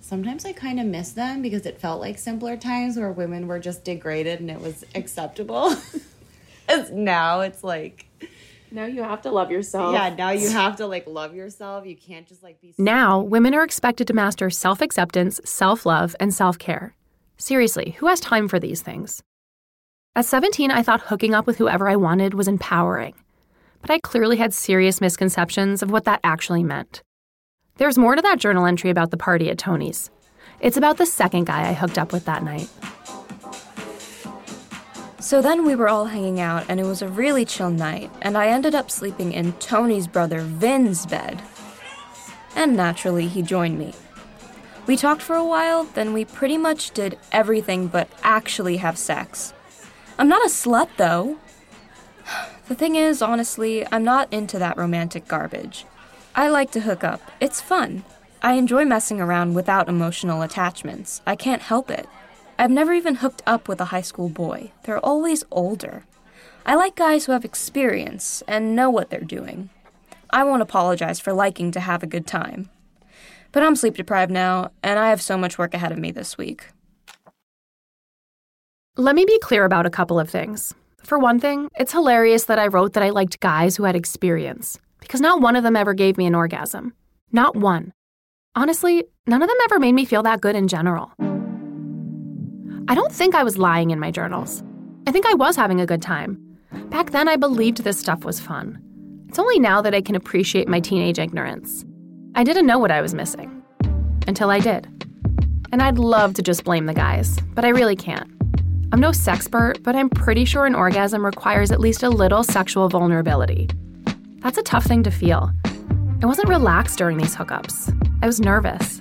Sometimes 0.00 0.44
I 0.44 0.52
kind 0.52 0.78
of 0.80 0.86
miss 0.86 1.12
them 1.12 1.40
because 1.42 1.64
it 1.64 1.80
felt 1.80 2.00
like 2.00 2.18
simpler 2.18 2.56
times 2.56 2.96
where 2.96 3.10
women 3.12 3.46
were 3.46 3.58
just 3.58 3.84
degraded 3.84 4.40
and 4.40 4.50
it 4.50 4.60
was 4.60 4.84
acceptable. 4.94 5.74
As 6.68 6.90
now 6.90 7.40
it's 7.40 7.64
like, 7.64 8.06
Now 8.70 8.84
you 8.84 9.02
have 9.02 9.22
to 9.22 9.30
love 9.30 9.50
yourself. 9.50 9.94
yeah, 9.94 10.14
now 10.14 10.30
you 10.30 10.50
have 10.50 10.76
to 10.76 10.86
like 10.86 11.06
love 11.06 11.34
yourself. 11.34 11.86
You 11.86 11.96
can't 11.96 12.26
just 12.26 12.42
like 12.42 12.60
be. 12.60 12.74
Now, 12.78 13.20
women 13.20 13.54
are 13.54 13.64
expected 13.64 14.06
to 14.08 14.12
master 14.14 14.50
self 14.50 14.80
acceptance, 14.80 15.40
self 15.44 15.86
love, 15.86 16.14
and 16.20 16.32
self 16.34 16.58
care. 16.58 16.94
Seriously, 17.38 17.96
who 17.98 18.06
has 18.06 18.20
time 18.20 18.48
for 18.48 18.58
these 18.60 18.82
things? 18.82 19.22
At 20.14 20.26
17, 20.26 20.70
I 20.70 20.82
thought 20.82 21.00
hooking 21.02 21.32
up 21.34 21.46
with 21.46 21.56
whoever 21.56 21.88
I 21.88 21.96
wanted 21.96 22.34
was 22.34 22.46
empowering, 22.48 23.14
but 23.82 23.90
I 23.90 23.98
clearly 23.98 24.38
had 24.38 24.54
serious 24.54 25.00
misconceptions 25.00 25.82
of 25.82 25.90
what 25.90 26.04
that 26.04 26.20
actually 26.24 26.62
meant. 26.62 27.02
There's 27.76 27.98
more 27.98 28.16
to 28.16 28.22
that 28.22 28.38
journal 28.38 28.64
entry 28.64 28.88
about 28.88 29.10
the 29.10 29.16
party 29.16 29.50
at 29.50 29.58
Tony's. 29.58 30.10
It's 30.60 30.76
about 30.76 30.96
the 30.96 31.06
second 31.06 31.46
guy 31.46 31.68
I 31.68 31.72
hooked 31.72 31.98
up 31.98 32.12
with 32.12 32.24
that 32.24 32.44
night. 32.44 32.68
So 35.18 35.42
then 35.42 35.64
we 35.64 35.74
were 35.74 35.88
all 35.88 36.06
hanging 36.06 36.40
out, 36.40 36.64
and 36.68 36.80
it 36.80 36.84
was 36.84 37.02
a 37.02 37.08
really 37.08 37.44
chill 37.44 37.70
night, 37.70 38.10
and 38.22 38.36
I 38.36 38.48
ended 38.48 38.74
up 38.74 38.90
sleeping 38.90 39.32
in 39.32 39.52
Tony's 39.54 40.06
brother 40.06 40.40
Vin's 40.40 41.06
bed. 41.06 41.42
And 42.56 42.76
naturally, 42.76 43.28
he 43.28 43.42
joined 43.42 43.78
me. 43.78 43.94
We 44.86 44.96
talked 44.96 45.22
for 45.22 45.36
a 45.36 45.44
while, 45.44 45.84
then 45.84 46.12
we 46.12 46.24
pretty 46.24 46.58
much 46.58 46.90
did 46.90 47.18
everything 47.30 47.86
but 47.86 48.08
actually 48.22 48.78
have 48.78 48.98
sex. 48.98 49.52
I'm 50.18 50.28
not 50.28 50.44
a 50.44 50.48
slut, 50.48 50.88
though. 50.96 51.38
The 52.72 52.78
thing 52.78 52.96
is, 52.96 53.20
honestly, 53.20 53.86
I'm 53.92 54.02
not 54.02 54.32
into 54.32 54.58
that 54.58 54.78
romantic 54.78 55.28
garbage. 55.28 55.84
I 56.34 56.48
like 56.48 56.70
to 56.70 56.80
hook 56.80 57.04
up, 57.04 57.20
it's 57.38 57.60
fun. 57.60 58.02
I 58.40 58.54
enjoy 58.54 58.86
messing 58.86 59.20
around 59.20 59.52
without 59.52 59.90
emotional 59.90 60.40
attachments. 60.40 61.20
I 61.26 61.36
can't 61.36 61.60
help 61.60 61.90
it. 61.90 62.08
I've 62.58 62.70
never 62.70 62.94
even 62.94 63.16
hooked 63.16 63.42
up 63.46 63.68
with 63.68 63.78
a 63.82 63.92
high 63.92 64.00
school 64.00 64.30
boy, 64.30 64.72
they're 64.84 65.04
always 65.04 65.44
older. 65.50 66.04
I 66.64 66.74
like 66.74 66.96
guys 66.96 67.26
who 67.26 67.32
have 67.32 67.44
experience 67.44 68.42
and 68.48 68.74
know 68.74 68.88
what 68.88 69.10
they're 69.10 69.20
doing. 69.20 69.68
I 70.30 70.42
won't 70.42 70.62
apologize 70.62 71.20
for 71.20 71.34
liking 71.34 71.72
to 71.72 71.80
have 71.80 72.02
a 72.02 72.06
good 72.06 72.26
time. 72.26 72.70
But 73.52 73.62
I'm 73.62 73.76
sleep 73.76 73.96
deprived 73.96 74.32
now, 74.32 74.70
and 74.82 74.98
I 74.98 75.10
have 75.10 75.20
so 75.20 75.36
much 75.36 75.58
work 75.58 75.74
ahead 75.74 75.92
of 75.92 75.98
me 75.98 76.10
this 76.10 76.38
week. 76.38 76.68
Let 78.96 79.14
me 79.14 79.26
be 79.26 79.38
clear 79.40 79.66
about 79.66 79.84
a 79.84 79.90
couple 79.90 80.18
of 80.18 80.30
things. 80.30 80.72
For 81.04 81.18
one 81.18 81.40
thing, 81.40 81.68
it's 81.76 81.92
hilarious 81.92 82.44
that 82.44 82.58
I 82.58 82.68
wrote 82.68 82.92
that 82.92 83.02
I 83.02 83.10
liked 83.10 83.40
guys 83.40 83.76
who 83.76 83.84
had 83.84 83.96
experience, 83.96 84.78
because 85.00 85.20
not 85.20 85.40
one 85.40 85.56
of 85.56 85.64
them 85.64 85.76
ever 85.76 85.94
gave 85.94 86.16
me 86.16 86.26
an 86.26 86.34
orgasm. 86.34 86.94
Not 87.32 87.56
one. 87.56 87.92
Honestly, 88.54 89.04
none 89.26 89.42
of 89.42 89.48
them 89.48 89.58
ever 89.64 89.80
made 89.80 89.94
me 89.94 90.04
feel 90.04 90.22
that 90.22 90.40
good 90.40 90.54
in 90.54 90.68
general. 90.68 91.12
I 92.88 92.94
don't 92.94 93.12
think 93.12 93.34
I 93.34 93.42
was 93.42 93.58
lying 93.58 93.90
in 93.90 93.98
my 93.98 94.10
journals. 94.10 94.62
I 95.06 95.12
think 95.12 95.26
I 95.26 95.34
was 95.34 95.56
having 95.56 95.80
a 95.80 95.86
good 95.86 96.02
time. 96.02 96.38
Back 96.90 97.10
then, 97.10 97.28
I 97.28 97.36
believed 97.36 97.78
this 97.78 97.98
stuff 97.98 98.24
was 98.24 98.38
fun. 98.40 98.78
It's 99.28 99.38
only 99.38 99.58
now 99.58 99.82
that 99.82 99.94
I 99.94 100.02
can 100.02 100.14
appreciate 100.14 100.68
my 100.68 100.80
teenage 100.80 101.18
ignorance. 101.18 101.84
I 102.34 102.44
didn't 102.44 102.66
know 102.66 102.78
what 102.78 102.90
I 102.90 103.00
was 103.00 103.14
missing. 103.14 103.62
Until 104.26 104.50
I 104.50 104.60
did. 104.60 104.86
And 105.72 105.82
I'd 105.82 105.98
love 105.98 106.34
to 106.34 106.42
just 106.42 106.64
blame 106.64 106.86
the 106.86 106.94
guys, 106.94 107.38
but 107.54 107.64
I 107.64 107.70
really 107.70 107.96
can't. 107.96 108.30
I'm 108.92 109.00
no 109.00 109.08
sexpert, 109.08 109.82
but 109.82 109.96
I'm 109.96 110.10
pretty 110.10 110.44
sure 110.44 110.66
an 110.66 110.74
orgasm 110.74 111.24
requires 111.24 111.70
at 111.70 111.80
least 111.80 112.02
a 112.02 112.10
little 112.10 112.42
sexual 112.42 112.90
vulnerability. 112.90 113.70
That's 114.40 114.58
a 114.58 114.62
tough 114.62 114.84
thing 114.84 115.02
to 115.04 115.10
feel. 115.10 115.50
I 116.22 116.26
wasn't 116.26 116.50
relaxed 116.50 116.98
during 116.98 117.16
these 117.16 117.34
hookups. 117.34 117.90
I 118.22 118.26
was 118.26 118.38
nervous. 118.38 119.00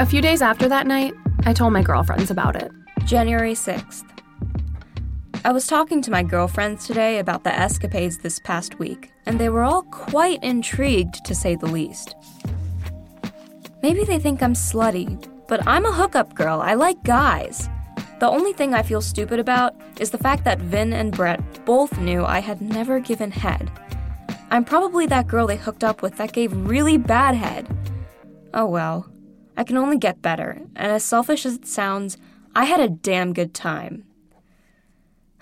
A 0.00 0.04
few 0.04 0.20
days 0.20 0.42
after 0.42 0.68
that 0.68 0.88
night, 0.88 1.14
I 1.46 1.52
told 1.52 1.72
my 1.72 1.82
girlfriends 1.82 2.32
about 2.32 2.56
it. 2.56 2.72
January 3.04 3.52
6th. 3.52 4.02
I 5.44 5.52
was 5.52 5.68
talking 5.68 6.02
to 6.02 6.10
my 6.10 6.24
girlfriends 6.24 6.84
today 6.84 7.20
about 7.20 7.44
the 7.44 7.54
escapades 7.56 8.18
this 8.18 8.40
past 8.40 8.80
week, 8.80 9.12
and 9.26 9.38
they 9.38 9.48
were 9.48 9.62
all 9.62 9.82
quite 9.82 10.42
intrigued 10.42 11.24
to 11.24 11.36
say 11.36 11.54
the 11.54 11.66
least. 11.66 12.16
Maybe 13.80 14.02
they 14.02 14.18
think 14.18 14.42
I'm 14.42 14.54
slutty, 14.54 15.24
but 15.46 15.64
I'm 15.68 15.86
a 15.86 15.92
hookup 15.92 16.34
girl. 16.34 16.60
I 16.60 16.74
like 16.74 17.04
guys. 17.04 17.68
The 18.24 18.30
only 18.30 18.54
thing 18.54 18.72
I 18.72 18.82
feel 18.82 19.02
stupid 19.02 19.38
about 19.38 19.74
is 20.00 20.10
the 20.10 20.16
fact 20.16 20.44
that 20.44 20.58
Vin 20.58 20.94
and 20.94 21.14
Brett 21.14 21.42
both 21.66 21.98
knew 21.98 22.24
I 22.24 22.38
had 22.38 22.62
never 22.62 22.98
given 22.98 23.30
head. 23.30 23.70
I'm 24.50 24.64
probably 24.64 25.04
that 25.04 25.26
girl 25.26 25.46
they 25.46 25.58
hooked 25.58 25.84
up 25.84 26.00
with 26.00 26.16
that 26.16 26.32
gave 26.32 26.56
really 26.56 26.96
bad 26.96 27.34
head. 27.34 27.68
Oh 28.54 28.64
well, 28.64 29.10
I 29.58 29.64
can 29.64 29.76
only 29.76 29.98
get 29.98 30.22
better, 30.22 30.58
and 30.74 30.90
as 30.90 31.04
selfish 31.04 31.44
as 31.44 31.56
it 31.56 31.66
sounds, 31.66 32.16
I 32.56 32.64
had 32.64 32.80
a 32.80 32.88
damn 32.88 33.34
good 33.34 33.52
time. 33.52 34.06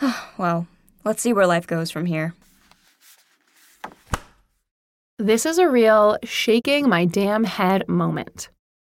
well, 0.37 0.67
let's 1.05 1.23
see 1.23 1.33
where 1.33 1.47
life 1.47 1.69
goes 1.69 1.93
from 1.93 2.07
here. 2.07 2.35
This 5.21 5.47
is 5.47 5.59
a 5.59 5.69
real 5.69 6.19
shaking 6.25 6.89
my 6.89 7.05
damn 7.05 7.45
head 7.45 7.87
moment. 7.87 8.49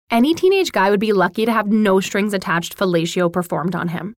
Any 0.08 0.34
teenage 0.34 0.70
guy 0.70 0.90
would 0.90 1.00
be 1.00 1.12
lucky 1.12 1.44
to 1.46 1.52
have 1.52 1.66
no 1.66 1.98
strings 1.98 2.32
attached 2.32 2.78
fellatio 2.78 3.32
performed 3.32 3.74
on 3.74 3.88
him. 3.88 4.14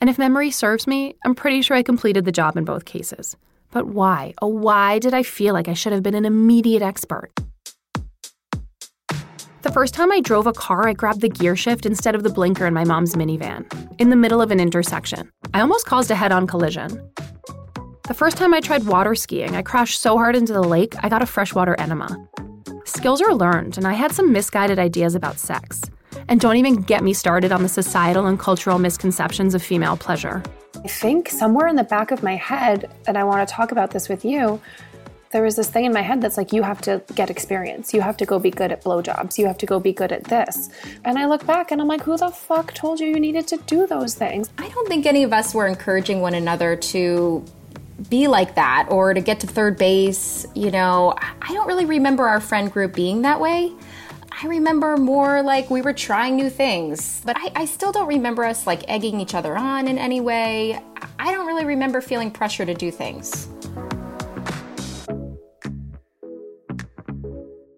And 0.00 0.08
if 0.08 0.16
memory 0.16 0.52
serves 0.52 0.86
me, 0.86 1.16
I'm 1.24 1.34
pretty 1.34 1.60
sure 1.60 1.76
I 1.76 1.82
completed 1.82 2.24
the 2.24 2.30
job 2.30 2.56
in 2.56 2.64
both 2.64 2.84
cases. 2.84 3.36
But 3.72 3.86
why, 3.86 4.34
oh, 4.40 4.46
why 4.46 5.00
did 5.00 5.12
I 5.12 5.24
feel 5.24 5.52
like 5.52 5.66
I 5.66 5.74
should 5.74 5.92
have 5.92 6.04
been 6.04 6.14
an 6.14 6.24
immediate 6.24 6.82
expert? 6.82 7.32
The 9.62 9.72
first 9.72 9.92
time 9.92 10.12
I 10.12 10.20
drove 10.20 10.46
a 10.46 10.52
car, 10.52 10.86
I 10.86 10.92
grabbed 10.92 11.20
the 11.20 11.28
gear 11.28 11.56
shift 11.56 11.84
instead 11.84 12.14
of 12.14 12.22
the 12.22 12.30
blinker 12.30 12.66
in 12.66 12.74
my 12.74 12.84
mom's 12.84 13.16
minivan, 13.16 13.66
in 13.98 14.10
the 14.10 14.16
middle 14.16 14.40
of 14.40 14.52
an 14.52 14.60
intersection. 14.60 15.32
I 15.52 15.60
almost 15.60 15.86
caused 15.86 16.12
a 16.12 16.14
head 16.14 16.30
on 16.30 16.46
collision. 16.46 17.10
The 18.06 18.14
first 18.14 18.36
time 18.36 18.54
I 18.54 18.60
tried 18.60 18.84
water 18.84 19.16
skiing, 19.16 19.56
I 19.56 19.62
crashed 19.62 20.00
so 20.00 20.16
hard 20.16 20.36
into 20.36 20.52
the 20.52 20.62
lake, 20.62 20.94
I 21.00 21.08
got 21.08 21.22
a 21.22 21.26
freshwater 21.26 21.74
enema. 21.80 22.28
Skills 23.04 23.20
are 23.20 23.34
learned, 23.34 23.76
and 23.76 23.86
I 23.86 23.92
had 23.92 24.12
some 24.12 24.32
misguided 24.32 24.78
ideas 24.78 25.14
about 25.14 25.38
sex. 25.38 25.82
And 26.26 26.40
don't 26.40 26.56
even 26.56 26.76
get 26.76 27.04
me 27.04 27.12
started 27.12 27.52
on 27.52 27.62
the 27.62 27.68
societal 27.68 28.28
and 28.28 28.40
cultural 28.40 28.78
misconceptions 28.78 29.54
of 29.54 29.62
female 29.62 29.94
pleasure. 29.94 30.42
I 30.82 30.88
think 30.88 31.28
somewhere 31.28 31.68
in 31.68 31.76
the 31.76 31.84
back 31.84 32.12
of 32.12 32.22
my 32.22 32.36
head, 32.36 32.90
and 33.06 33.18
I 33.18 33.24
want 33.24 33.46
to 33.46 33.54
talk 33.54 33.72
about 33.72 33.90
this 33.90 34.08
with 34.08 34.24
you, 34.24 34.58
there 35.32 35.42
was 35.42 35.54
this 35.54 35.68
thing 35.68 35.84
in 35.84 35.92
my 35.92 36.00
head 36.00 36.22
that's 36.22 36.38
like, 36.38 36.50
you 36.50 36.62
have 36.62 36.80
to 36.80 37.02
get 37.14 37.28
experience. 37.28 37.92
You 37.92 38.00
have 38.00 38.16
to 38.16 38.24
go 38.24 38.38
be 38.38 38.50
good 38.50 38.72
at 38.72 38.82
blowjobs. 38.82 39.36
You 39.36 39.48
have 39.48 39.58
to 39.58 39.66
go 39.66 39.78
be 39.78 39.92
good 39.92 40.10
at 40.10 40.24
this. 40.24 40.70
And 41.04 41.18
I 41.18 41.26
look 41.26 41.44
back 41.44 41.72
and 41.72 41.82
I'm 41.82 41.88
like, 41.88 42.04
who 42.04 42.16
the 42.16 42.30
fuck 42.30 42.72
told 42.72 43.00
you 43.00 43.08
you 43.08 43.20
needed 43.20 43.46
to 43.48 43.58
do 43.66 43.86
those 43.86 44.14
things? 44.14 44.48
I 44.56 44.70
don't 44.70 44.88
think 44.88 45.04
any 45.04 45.24
of 45.24 45.32
us 45.34 45.52
were 45.52 45.66
encouraging 45.66 46.22
one 46.22 46.32
another 46.32 46.74
to 46.74 47.44
be 48.08 48.28
like 48.28 48.54
that 48.54 48.86
or 48.90 49.14
to 49.14 49.20
get 49.20 49.40
to 49.40 49.46
third 49.46 49.76
base. 49.76 50.46
You 50.54 50.70
know, 50.70 51.14
I 51.18 51.52
don't 51.52 51.66
really 51.66 51.84
remember 51.84 52.26
our 52.26 52.40
friend 52.40 52.72
group 52.72 52.94
being 52.94 53.22
that 53.22 53.40
way. 53.40 53.72
I 54.42 54.46
remember 54.48 54.96
more 54.96 55.42
like 55.42 55.70
we 55.70 55.80
were 55.80 55.92
trying 55.92 56.34
new 56.34 56.50
things, 56.50 57.22
but 57.24 57.36
I, 57.38 57.52
I, 57.54 57.64
still 57.66 57.92
don't 57.92 58.08
remember 58.08 58.44
us 58.44 58.66
like 58.66 58.82
egging 58.88 59.20
each 59.20 59.32
other 59.32 59.56
on 59.56 59.86
in 59.86 59.96
any 59.96 60.20
way. 60.20 60.80
I 61.20 61.32
don't 61.32 61.46
really 61.46 61.64
remember 61.64 62.00
feeling 62.00 62.32
pressure 62.32 62.66
to 62.66 62.74
do 62.74 62.90
things. 62.90 63.48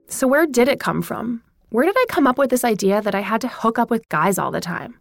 So, 0.09 0.27
where 0.27 0.47
did 0.47 0.69
it 0.69 0.81
come 0.81 1.03
from? 1.03 1.43
Where 1.69 1.85
did 1.85 1.95
I 1.99 2.07
come 2.09 2.27
up 2.27 2.39
with 2.39 2.49
this 2.49 2.65
idea 2.65 3.03
that 3.03 3.15
I 3.15 3.21
had 3.21 3.43
to 3.43 3.49
hook 3.49 3.79
up 3.79 3.91
with 3.91 4.09
guys 4.09 4.39
all 4.39 4.51
the 4.51 4.63
time? 4.63 4.99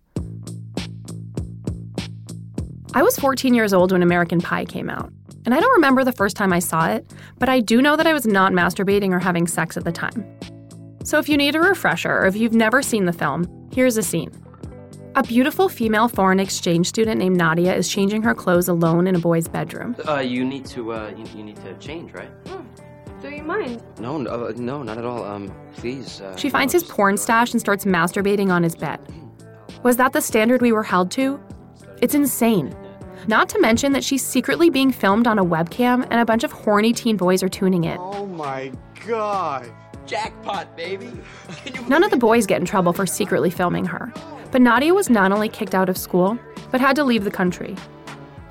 I 2.96 3.04
was 3.04 3.18
14 3.18 3.54
years 3.54 3.74
old 3.74 3.92
when 3.92 4.02
American 4.02 4.40
Pie 4.40 4.64
came 4.64 4.90
out, 4.90 5.12
and 5.44 5.54
I 5.54 5.60
don't 5.60 5.74
remember 5.74 6.06
the 6.06 6.14
first 6.14 6.38
time 6.38 6.54
I 6.54 6.60
saw 6.60 6.88
it, 6.88 7.06
but 7.38 7.50
I 7.50 7.60
do 7.60 7.82
know 7.82 7.98
that 7.98 8.08
I 8.08 8.14
was 8.14 8.26
not 8.26 8.54
masturbating 8.54 9.12
or 9.12 9.20
having 9.20 9.48
sex 9.48 9.76
at 9.76 9.84
the 9.84 9.92
time. 9.92 10.26
So, 11.04 11.20
if 11.20 11.28
you 11.28 11.36
need 11.36 11.58
a 11.58 11.60
refresher 11.60 12.20
or 12.20 12.26
if 12.26 12.38
you've 12.38 12.54
never 12.54 12.82
seen 12.82 13.04
the 13.04 13.12
film, 13.12 13.70
here's 13.74 13.98
a 13.98 14.02
scene. 14.02 14.32
A 15.16 15.24
beautiful 15.24 15.68
female 15.68 16.08
foreign 16.08 16.40
exchange 16.40 16.88
student 16.88 17.20
named 17.20 17.36
Nadia 17.36 17.76
is 17.76 17.90
changing 17.90 18.22
her 18.22 18.34
clothes 18.34 18.70
alone 18.70 19.08
in 19.08 19.16
a 19.16 19.20
boy's 19.20 19.50
bedroom. 19.50 19.94
Uh, 20.08 20.20
you 20.20 20.46
need 20.46 20.66
to, 20.68 20.94
uh, 20.94 21.14
you, 21.18 21.26
you 21.36 21.44
need 21.44 21.58
to 21.58 21.74
change, 21.80 22.14
right? 22.14 22.30
Hmm. 22.48 22.64
Do 23.22 23.30
you 23.30 23.44
mind? 23.44 23.84
No, 24.00 24.18
no, 24.18 24.48
uh, 24.48 24.54
no, 24.56 24.84
not 24.84 24.98
at 24.98 25.04
all. 25.04 25.26
Um, 25.26 25.54
please. 25.74 26.22
Uh, 26.22 26.34
she 26.38 26.50
finds 26.50 26.72
his 26.72 26.84
porn 26.86 27.18
stash 27.18 27.52
and 27.52 27.60
starts 27.60 27.84
masturbating 27.84 28.52
on 28.52 28.64
his 28.64 28.74
bed. 28.78 29.02
Was 29.84 29.98
that 29.98 30.14
the 30.14 30.22
standard 30.22 30.62
we 30.62 30.72
were 30.72 30.84
held 30.84 31.12
to? 31.12 31.42
It's 32.02 32.16
insane. 32.16 32.74
Not 33.28 33.50
to 33.50 33.60
mention 33.60 33.94
that 33.94 34.04
she's 34.04 34.24
secretly 34.24 34.70
being 34.70 34.92
filmed 34.92 35.26
on 35.26 35.40
a 35.40 35.46
webcam 35.46 36.08
and 36.12 36.20
a 36.20 36.26
bunch 36.26 36.44
of 36.44 36.52
horny 36.52 36.94
teen 36.94 37.18
boys 37.18 37.42
are 37.42 37.50
tuning 37.50 37.84
in. 37.84 37.98
Oh 38.00 38.26
my 38.28 38.72
god. 39.08 39.72
Jackpot, 40.06 40.78
baby. 40.78 41.12
None 41.88 42.04
of 42.04 42.12
the 42.12 42.18
boys 42.18 42.46
get 42.46 42.60
in 42.60 42.66
trouble 42.66 42.94
for 42.94 43.08
secretly 43.08 43.50
filming 43.50 43.86
her. 43.86 44.14
But 44.52 44.62
Nadia 44.62 44.94
was 44.94 45.10
not 45.10 45.32
only 45.32 45.50
kicked 45.50 45.74
out 45.74 45.90
of 45.90 45.98
school, 45.98 46.38
but 46.72 46.80
had 46.80 46.96
to 46.98 47.04
leave 47.04 47.24
the 47.24 47.32
country. 47.32 47.76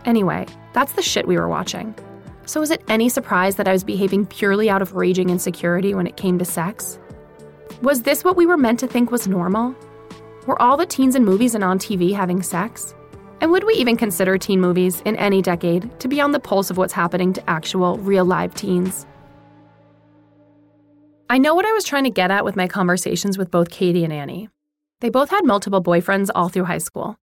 Anyway, 0.04 0.46
that's 0.72 0.92
the 0.94 1.02
shit 1.02 1.28
we 1.28 1.38
were 1.38 1.48
watching. 1.48 1.94
So, 2.46 2.60
is 2.60 2.70
it 2.70 2.82
any 2.88 3.08
surprise 3.08 3.56
that 3.56 3.68
I 3.68 3.72
was 3.72 3.84
behaving 3.84 4.26
purely 4.26 4.68
out 4.68 4.82
of 4.82 4.94
raging 4.94 5.30
insecurity 5.30 5.94
when 5.94 6.06
it 6.06 6.16
came 6.16 6.38
to 6.38 6.44
sex? 6.44 6.98
Was 7.80 8.02
this 8.02 8.22
what 8.24 8.36
we 8.36 8.44
were 8.44 8.56
meant 8.56 8.80
to 8.80 8.86
think 8.86 9.10
was 9.10 9.28
normal? 9.28 9.74
Were 10.46 10.60
all 10.60 10.76
the 10.76 10.84
teens 10.84 11.14
in 11.14 11.24
movies 11.24 11.54
and 11.54 11.64
on 11.64 11.78
TV 11.78 12.14
having 12.14 12.42
sex? 12.42 12.94
And 13.44 13.52
would 13.52 13.64
we 13.64 13.74
even 13.74 13.98
consider 13.98 14.38
teen 14.38 14.58
movies 14.58 15.02
in 15.04 15.16
any 15.16 15.42
decade 15.42 16.00
to 16.00 16.08
be 16.08 16.18
on 16.18 16.32
the 16.32 16.40
pulse 16.40 16.70
of 16.70 16.78
what's 16.78 16.94
happening 16.94 17.34
to 17.34 17.50
actual, 17.50 17.98
real 17.98 18.24
live 18.24 18.54
teens? 18.54 19.04
I 21.28 21.36
know 21.36 21.54
what 21.54 21.66
I 21.66 21.72
was 21.72 21.84
trying 21.84 22.04
to 22.04 22.10
get 22.10 22.30
at 22.30 22.46
with 22.46 22.56
my 22.56 22.66
conversations 22.66 23.36
with 23.36 23.50
both 23.50 23.68
Katie 23.68 24.02
and 24.02 24.14
Annie. 24.14 24.48
They 25.00 25.10
both 25.10 25.28
had 25.28 25.44
multiple 25.44 25.82
boyfriends 25.82 26.30
all 26.34 26.48
through 26.48 26.64
high 26.64 26.78
school. 26.78 27.16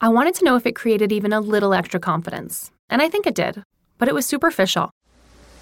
I 0.00 0.08
wanted 0.08 0.34
to 0.34 0.44
know 0.44 0.56
if 0.56 0.66
it 0.66 0.74
created 0.74 1.12
even 1.12 1.32
a 1.32 1.40
little 1.40 1.72
extra 1.72 2.00
confidence, 2.00 2.72
and 2.90 3.00
I 3.00 3.08
think 3.08 3.24
it 3.24 3.36
did 3.36 3.62
but 3.98 4.08
it 4.08 4.14
was 4.14 4.26
superficial. 4.26 4.90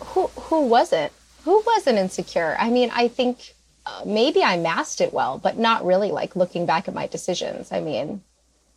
Who 0.00 0.26
who 0.28 0.66
wasn't? 0.66 1.12
Who 1.44 1.62
wasn't 1.66 1.98
insecure? 1.98 2.56
I 2.58 2.70
mean, 2.70 2.90
I 2.94 3.08
think 3.08 3.54
uh, 3.84 4.02
maybe 4.06 4.42
I 4.42 4.56
masked 4.56 5.00
it 5.00 5.12
well, 5.12 5.38
but 5.38 5.58
not 5.58 5.84
really 5.84 6.10
like 6.10 6.36
looking 6.36 6.66
back 6.66 6.88
at 6.88 6.94
my 6.94 7.06
decisions. 7.06 7.72
I 7.72 7.80
mean, 7.80 8.22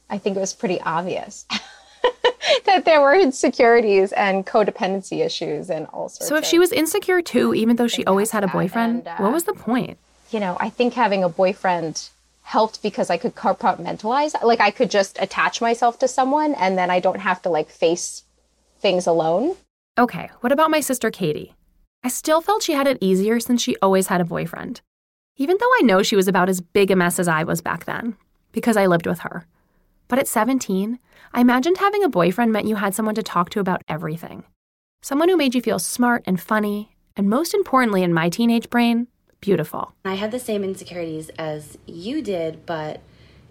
I 0.10 0.18
think 0.18 0.38
it 0.38 0.40
was 0.40 0.54
pretty 0.54 0.80
obvious 0.82 1.46
that 2.66 2.86
there 2.86 3.02
were 3.02 3.16
insecurities 3.16 4.12
and 4.12 4.46
codependency 4.46 5.26
issues 5.26 5.70
and 5.70 5.88
all 5.88 6.10
sorts 6.10 6.28
So 6.28 6.36
if 6.36 6.46
she 6.46 6.60
was 6.60 6.72
insecure 6.72 7.22
too, 7.22 7.54
even 7.54 7.76
though 7.78 7.88
she 7.88 8.06
always 8.06 8.32
had 8.32 8.44
a 8.44 8.48
boyfriend, 8.48 9.00
and, 9.00 9.08
uh, 9.08 9.18
what 9.18 9.32
was 9.34 9.46
the 9.46 9.54
point? 9.54 9.98
you 10.32 10.40
know, 10.40 10.58
I 10.60 10.70
think 10.70 10.94
having 10.94 11.24
a 11.24 11.30
boyfriend 11.30 12.10
helped 12.42 12.82
because 12.84 13.10
I 13.10 13.18
could 13.18 13.36
compartmentalize. 13.36 14.34
Like 14.44 14.60
I 14.60 14.70
could 14.72 14.92
just 14.92 15.18
attach 15.22 15.62
myself 15.62 15.98
to 16.00 16.08
someone 16.08 16.54
and 16.56 16.78
then 16.78 16.90
I 16.92 17.00
don't 17.00 17.20
have 17.20 17.42
to 17.44 17.50
like 17.50 17.70
face 17.70 18.24
things 18.80 19.08
alone. 19.08 19.56
Okay, 19.98 20.30
what 20.42 20.52
about 20.52 20.70
my 20.72 20.80
sister 20.80 21.10
Katie? 21.10 21.56
I 22.04 22.10
still 22.10 22.42
felt 22.42 22.62
she 22.64 22.74
had 22.74 22.86
it 22.86 22.98
easier 23.02 23.40
since 23.40 23.62
she 23.62 23.76
always 23.82 24.08
had 24.08 24.22
a 24.22 24.26
boyfriend. 24.26 24.82
Even 25.38 25.58
though 25.60 25.72
I 25.80 25.82
know 25.84 26.04
she 26.04 26.16
was 26.16 26.28
about 26.28 26.50
as 26.50 26.62
big 26.62 26.92
a 26.92 26.96
mess 26.96 27.18
as 27.18 27.28
I 27.28 27.44
was 27.44 27.62
back 27.62 27.86
then, 27.86 28.16
because 28.52 28.78
I 28.78 28.86
lived 28.86 29.08
with 29.08 29.20
her. 29.20 29.48
But 30.08 30.20
at 30.20 30.28
17, 30.28 31.00
I 31.34 31.42
imagined 31.42 31.78
having 31.78 32.04
a 32.04 32.10
boyfriend 32.10 32.52
meant 32.52 32.68
you 32.68 32.76
had 32.76 32.94
someone 32.94 33.16
to 33.16 33.24
talk 33.24 33.50
to 33.52 33.60
about 33.60 33.82
everything. 33.88 34.44
Someone 35.02 35.30
who 35.30 35.38
made 35.38 35.56
you 35.56 35.62
feel 35.62 35.80
smart 35.80 36.24
and 36.26 36.40
funny, 36.40 36.96
and 37.16 37.30
most 37.30 37.54
importantly, 37.54 38.04
in 38.04 38.14
my 38.14 38.30
teenage 38.30 38.70
brain, 38.70 39.08
beautiful. 39.42 39.94
I 40.04 40.16
had 40.16 40.32
the 40.32 40.40
same 40.40 40.64
insecurities 40.64 41.30
as 41.38 41.78
you 41.86 42.22
did, 42.22 42.66
but 42.66 43.02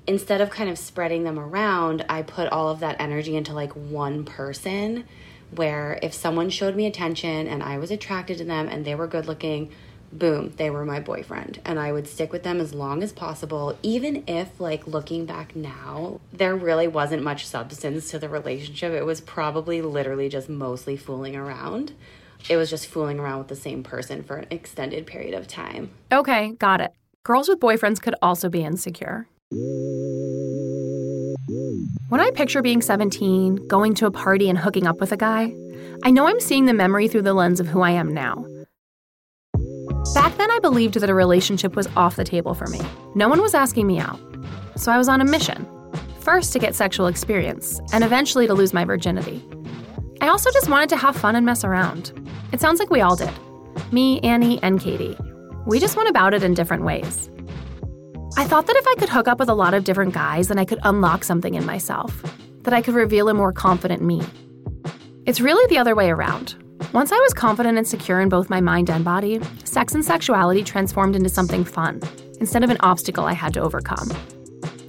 instead 0.06 0.40
of 0.40 0.50
kind 0.50 0.68
of 0.68 0.78
spreading 0.78 1.24
them 1.24 1.38
around, 1.38 2.04
I 2.08 2.22
put 2.22 2.48
all 2.48 2.68
of 2.68 2.80
that 2.80 2.96
energy 3.00 3.36
into 3.36 3.52
like 3.52 3.72
one 3.72 4.24
person 4.24 5.04
where 5.50 5.98
if 6.02 6.12
someone 6.12 6.50
showed 6.50 6.74
me 6.74 6.86
attention 6.86 7.46
and 7.46 7.62
I 7.62 7.78
was 7.78 7.90
attracted 7.90 8.38
to 8.38 8.44
them 8.44 8.68
and 8.68 8.84
they 8.84 8.94
were 8.94 9.06
good 9.06 9.26
looking, 9.26 9.70
boom, 10.18 10.52
they 10.56 10.70
were 10.70 10.84
my 10.84 11.00
boyfriend. 11.00 11.60
And 11.64 11.78
I 11.78 11.92
would 11.92 12.06
stick 12.06 12.32
with 12.32 12.42
them 12.42 12.60
as 12.60 12.74
long 12.74 13.02
as 13.02 13.12
possible, 13.12 13.76
even 13.82 14.24
if, 14.26 14.60
like, 14.60 14.86
looking 14.86 15.26
back 15.26 15.54
now, 15.54 16.20
there 16.32 16.54
really 16.54 16.88
wasn't 16.88 17.22
much 17.22 17.46
substance 17.46 18.10
to 18.10 18.18
the 18.18 18.28
relationship. 18.28 18.92
It 18.92 19.04
was 19.04 19.20
probably 19.20 19.82
literally 19.82 20.28
just 20.28 20.48
mostly 20.48 20.96
fooling 20.96 21.36
around. 21.36 21.92
It 22.48 22.56
was 22.56 22.70
just 22.70 22.86
fooling 22.86 23.18
around 23.18 23.38
with 23.38 23.48
the 23.48 23.56
same 23.56 23.82
person 23.82 24.22
for 24.22 24.36
an 24.36 24.46
extended 24.50 25.06
period 25.06 25.34
of 25.34 25.48
time. 25.48 25.90
Okay, 26.12 26.52
got 26.52 26.80
it. 26.80 26.92
Girls 27.22 27.48
with 27.48 27.60
boyfriends 27.60 28.00
could 28.00 28.14
also 28.20 28.48
be 28.48 28.62
insecure. 28.62 29.26
When 32.08 32.20
I 32.20 32.30
picture 32.34 32.60
being 32.60 32.82
17, 32.82 33.66
going 33.66 33.94
to 33.94 34.06
a 34.06 34.10
party 34.10 34.50
and 34.50 34.58
hooking 34.58 34.86
up 34.86 35.00
with 35.00 35.12
a 35.12 35.16
guy, 35.16 35.54
I 36.02 36.10
know 36.10 36.26
I'm 36.26 36.40
seeing 36.40 36.66
the 36.66 36.74
memory 36.74 37.08
through 37.08 37.22
the 37.22 37.32
lens 37.34 37.60
of 37.60 37.68
who 37.68 37.80
I 37.80 37.92
am 37.92 38.12
now. 38.12 38.46
Back 40.12 40.36
then, 40.36 40.50
I 40.50 40.58
believed 40.58 40.94
that 40.94 41.08
a 41.08 41.14
relationship 41.14 41.76
was 41.76 41.88
off 41.96 42.16
the 42.16 42.24
table 42.24 42.54
for 42.54 42.66
me. 42.66 42.80
No 43.14 43.28
one 43.28 43.40
was 43.40 43.54
asking 43.54 43.86
me 43.86 43.98
out. 43.98 44.20
So 44.76 44.92
I 44.92 44.98
was 44.98 45.08
on 45.08 45.20
a 45.20 45.24
mission. 45.24 45.66
First, 46.20 46.52
to 46.52 46.58
get 46.58 46.74
sexual 46.74 47.06
experience, 47.06 47.80
and 47.92 48.04
eventually 48.04 48.46
to 48.46 48.54
lose 48.54 48.74
my 48.74 48.84
virginity. 48.84 49.42
I 50.20 50.28
also 50.28 50.50
just 50.50 50.68
wanted 50.68 50.88
to 50.90 50.96
have 50.96 51.16
fun 51.16 51.36
and 51.36 51.46
mess 51.46 51.64
around. 51.64 52.12
It 52.52 52.60
sounds 52.60 52.80
like 52.80 52.90
we 52.90 53.00
all 53.00 53.16
did. 53.16 53.30
Me, 53.92 54.20
Annie, 54.20 54.62
and 54.62 54.80
Katie. 54.80 55.16
We 55.66 55.80
just 55.80 55.96
went 55.96 56.08
about 56.08 56.34
it 56.34 56.42
in 56.42 56.54
different 56.54 56.84
ways. 56.84 57.30
I 58.36 58.44
thought 58.44 58.66
that 58.66 58.76
if 58.76 58.86
I 58.86 58.94
could 58.96 59.08
hook 59.08 59.28
up 59.28 59.38
with 59.38 59.48
a 59.48 59.54
lot 59.54 59.74
of 59.74 59.84
different 59.84 60.12
guys, 60.14 60.48
then 60.48 60.58
I 60.58 60.64
could 60.64 60.80
unlock 60.82 61.24
something 61.24 61.54
in 61.54 61.64
myself, 61.64 62.22
that 62.62 62.74
I 62.74 62.82
could 62.82 62.94
reveal 62.94 63.28
a 63.28 63.34
more 63.34 63.52
confident 63.52 64.02
me. 64.02 64.22
It's 65.26 65.40
really 65.40 65.66
the 65.68 65.78
other 65.78 65.94
way 65.94 66.10
around. 66.10 66.56
Once 66.92 67.12
I 67.12 67.18
was 67.18 67.34
confident 67.34 67.78
and 67.78 67.86
secure 67.86 68.20
in 68.20 68.28
both 68.28 68.50
my 68.50 68.60
mind 68.60 68.90
and 68.90 69.04
body, 69.04 69.40
sex 69.64 69.94
and 69.94 70.04
sexuality 70.04 70.62
transformed 70.62 71.16
into 71.16 71.28
something 71.28 71.64
fun, 71.64 72.00
instead 72.40 72.64
of 72.64 72.70
an 72.70 72.76
obstacle 72.80 73.24
I 73.24 73.32
had 73.32 73.54
to 73.54 73.60
overcome. 73.60 74.08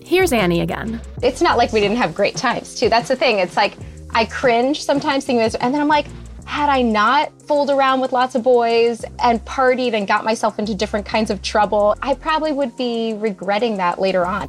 Here's 0.03 0.31
Annie 0.31 0.61
again. 0.61 1.01
It's 1.23 1.41
not 1.41 1.57
like 1.57 1.73
we 1.73 1.79
didn't 1.79 1.97
have 1.97 2.13
great 2.13 2.35
times, 2.35 2.75
too. 2.75 2.89
That's 2.89 3.07
the 3.07 3.15
thing. 3.15 3.39
It's 3.39 3.57
like 3.57 3.75
I 4.11 4.25
cringe 4.25 4.83
sometimes 4.83 5.25
thinking 5.25 5.43
this, 5.43 5.55
and 5.55 5.73
then 5.73 5.81
I'm 5.81 5.87
like, 5.87 6.05
had 6.45 6.69
I 6.69 6.83
not 6.83 7.31
fooled 7.41 7.71
around 7.71 8.01
with 8.01 8.11
lots 8.11 8.35
of 8.35 8.43
boys 8.43 9.03
and 9.23 9.43
partied 9.45 9.93
and 9.93 10.07
got 10.07 10.23
myself 10.23 10.59
into 10.59 10.75
different 10.75 11.05
kinds 11.05 11.31
of 11.31 11.41
trouble, 11.41 11.95
I 12.03 12.13
probably 12.13 12.51
would 12.51 12.77
be 12.77 13.15
regretting 13.15 13.77
that 13.77 13.99
later 13.99 14.25
on. 14.25 14.47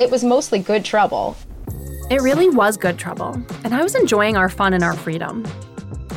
It 0.00 0.10
was 0.10 0.24
mostly 0.24 0.58
good 0.58 0.84
trouble. 0.84 1.36
It 2.10 2.20
really 2.20 2.48
was 2.48 2.76
good 2.76 2.98
trouble, 2.98 3.40
and 3.62 3.72
I 3.72 3.82
was 3.84 3.94
enjoying 3.94 4.36
our 4.36 4.48
fun 4.48 4.74
and 4.74 4.82
our 4.82 4.94
freedom. 4.94 5.44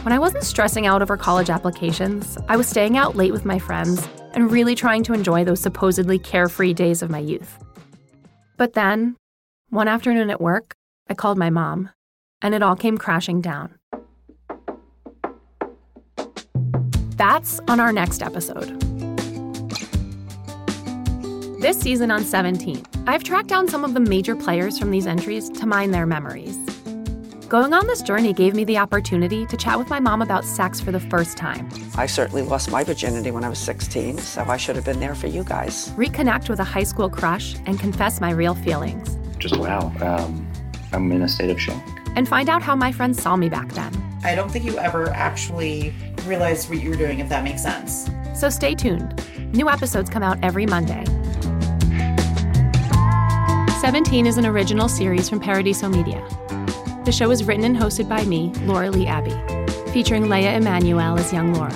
When 0.03 0.11
I 0.11 0.19
wasn't 0.19 0.43
stressing 0.43 0.85
out 0.85 1.01
over 1.01 1.15
college 1.15 1.49
applications, 1.49 2.37
I 2.49 2.57
was 2.57 2.67
staying 2.67 2.97
out 2.97 3.15
late 3.15 3.31
with 3.31 3.45
my 3.45 3.57
friends 3.57 4.05
and 4.33 4.51
really 4.51 4.75
trying 4.75 5.01
to 5.03 5.13
enjoy 5.13 5.45
those 5.45 5.61
supposedly 5.61 6.19
carefree 6.19 6.73
days 6.73 7.01
of 7.01 7.09
my 7.09 7.19
youth. 7.19 7.57
But 8.57 8.73
then, 8.73 9.15
one 9.69 9.87
afternoon 9.87 10.29
at 10.29 10.41
work, 10.41 10.75
I 11.09 11.13
called 11.13 11.37
my 11.37 11.49
mom, 11.49 11.89
and 12.41 12.53
it 12.53 12.61
all 12.61 12.75
came 12.75 12.97
crashing 12.97 13.39
down. 13.39 13.75
That's 17.15 17.61
on 17.69 17.79
our 17.79 17.93
next 17.93 18.21
episode. 18.21 18.77
This 21.61 21.79
season 21.79 22.11
on 22.11 22.25
17, 22.25 22.83
I've 23.07 23.23
tracked 23.23 23.47
down 23.47 23.69
some 23.69 23.85
of 23.85 23.93
the 23.93 24.01
major 24.01 24.35
players 24.35 24.77
from 24.77 24.91
these 24.91 25.07
entries 25.07 25.49
to 25.51 25.65
mine 25.65 25.91
their 25.91 26.05
memories. 26.05 26.57
Going 27.53 27.71
on 27.71 27.85
this 27.85 28.01
journey 28.01 28.33
gave 28.33 28.55
me 28.55 28.63
the 28.63 28.79
opportunity 28.79 29.45
to 29.45 29.55
chat 29.55 29.77
with 29.77 29.87
my 29.87 29.99
mom 29.99 30.23
about 30.23 30.43
sex 30.43 30.79
for 30.79 30.91
the 30.91 30.99
first 30.99 31.37
time, 31.37 31.69
I 31.95 32.07
certainly 32.07 32.41
lost 32.41 32.71
my 32.71 32.83
virginity 32.83 33.29
when 33.29 33.43
I 33.43 33.49
was 33.49 33.59
16, 33.59 34.17
so 34.17 34.43
I 34.47 34.57
should 34.57 34.75
have 34.75 34.85
been 34.85 34.99
there 34.99 35.13
for 35.13 35.27
you 35.27 35.43
guys. 35.43 35.91
reconnect 35.91 36.49
with 36.49 36.59
a 36.59 36.63
high 36.63 36.81
school 36.81 37.11
crush, 37.11 37.55
and 37.67 37.79
confess 37.79 38.19
my 38.19 38.31
real 38.31 38.55
feelings, 38.55 39.19
Just 39.37 39.55
wow, 39.59 39.93
um, 40.01 40.51
I'm 40.93 41.11
in 41.11 41.21
a 41.21 41.29
state 41.29 41.51
of 41.51 41.61
shock. 41.61 41.79
and 42.15 42.27
find 42.27 42.49
out 42.49 42.63
how 42.63 42.75
my 42.75 42.91
friends 42.91 43.21
saw 43.21 43.35
me 43.35 43.49
back 43.49 43.71
then. 43.73 43.93
I 44.23 44.33
don't 44.33 44.49
think 44.49 44.65
you 44.65 44.75
ever 44.79 45.11
actually 45.11 45.93
realized 46.25 46.71
what 46.71 46.81
you 46.81 46.89
were 46.89 46.95
doing, 46.95 47.19
if 47.19 47.29
that 47.29 47.43
makes 47.43 47.61
sense. 47.61 48.09
So 48.33 48.49
stay 48.49 48.73
tuned. 48.73 49.23
New 49.53 49.69
episodes 49.69 50.09
come 50.09 50.23
out 50.23 50.39
every 50.41 50.65
Monday. 50.65 51.05
17 53.79 54.25
is 54.25 54.39
an 54.39 54.47
original 54.47 54.89
series 54.89 55.29
from 55.29 55.39
Paradiso 55.39 55.87
Media. 55.87 56.27
The 57.05 57.11
show 57.11 57.31
is 57.31 57.43
written 57.43 57.65
and 57.65 57.75
hosted 57.75 58.07
by 58.07 58.23
me, 58.23 58.53
Laura 58.61 58.89
Lee 58.89 59.07
Abbey, 59.07 59.35
featuring 59.91 60.29
Leah 60.29 60.55
Emanuel 60.55 61.19
as 61.19 61.33
young 61.33 61.53
Laura. 61.53 61.73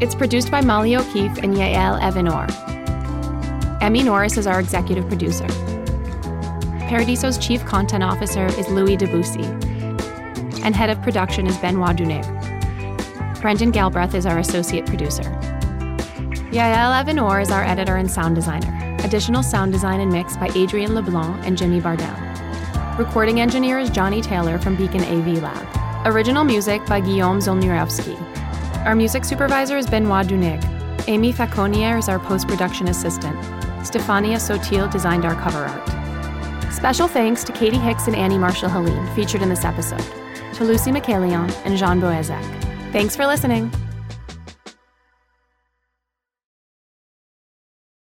It's 0.00 0.14
produced 0.14 0.50
by 0.50 0.62
Molly 0.62 0.96
O'Keefe 0.96 1.36
and 1.42 1.54
Yael 1.54 2.00
Evanor. 2.00 2.50
Emmy 3.82 4.02
Norris 4.02 4.38
is 4.38 4.46
our 4.46 4.58
executive 4.58 5.06
producer. 5.06 5.46
Paradiso's 6.88 7.36
chief 7.36 7.62
content 7.66 8.02
officer 8.02 8.46
is 8.58 8.66
Louis 8.68 8.96
Debussy, 8.96 9.44
and 10.62 10.74
head 10.74 10.88
of 10.88 11.02
production 11.02 11.46
is 11.46 11.58
Benoit 11.58 11.94
Duner. 11.94 12.24
Brendan 13.42 13.70
Galbraith 13.70 14.14
is 14.14 14.24
our 14.24 14.38
associate 14.38 14.86
producer. 14.86 15.24
Yael 16.50 17.04
Evanor 17.04 17.42
is 17.42 17.50
our 17.50 17.64
editor 17.64 17.96
and 17.96 18.10
sound 18.10 18.34
designer. 18.34 18.96
Additional 19.04 19.42
sound 19.42 19.72
design 19.72 20.00
and 20.00 20.10
mix 20.10 20.38
by 20.38 20.48
Adrian 20.54 20.94
LeBlanc 20.94 21.44
and 21.44 21.58
Jimmy 21.58 21.80
Bardell. 21.80 22.23
Recording 22.98 23.40
engineer 23.40 23.80
is 23.80 23.90
Johnny 23.90 24.22
Taylor 24.22 24.56
from 24.56 24.76
Beacon 24.76 25.02
AV 25.02 25.42
Lab. 25.42 26.06
Original 26.06 26.44
music 26.44 26.86
by 26.86 27.00
Guillaume 27.00 27.40
Zolnirovsky. 27.40 28.16
Our 28.86 28.94
music 28.94 29.24
supervisor 29.24 29.76
is 29.76 29.88
Benoit 29.88 30.28
Dunig. 30.28 30.62
Amy 31.08 31.32
Faconier 31.32 31.98
is 31.98 32.08
our 32.08 32.20
post 32.20 32.46
production 32.46 32.86
assistant. 32.86 33.36
Stefania 33.82 34.36
Sotil 34.36 34.88
designed 34.92 35.24
our 35.24 35.34
cover 35.34 35.64
art. 35.64 36.72
Special 36.72 37.08
thanks 37.08 37.42
to 37.42 37.50
Katie 37.50 37.78
Hicks 37.78 38.06
and 38.06 38.14
Annie 38.14 38.38
Marshall 38.38 38.68
Helene, 38.68 39.12
featured 39.16 39.42
in 39.42 39.48
this 39.48 39.64
episode, 39.64 40.04
to 40.54 40.62
Lucy 40.62 40.92
McCallion 40.92 41.52
and 41.64 41.76
Jean 41.76 42.00
Boezek. 42.00 42.92
Thanks 42.92 43.16
for 43.16 43.26
listening. 43.26 43.72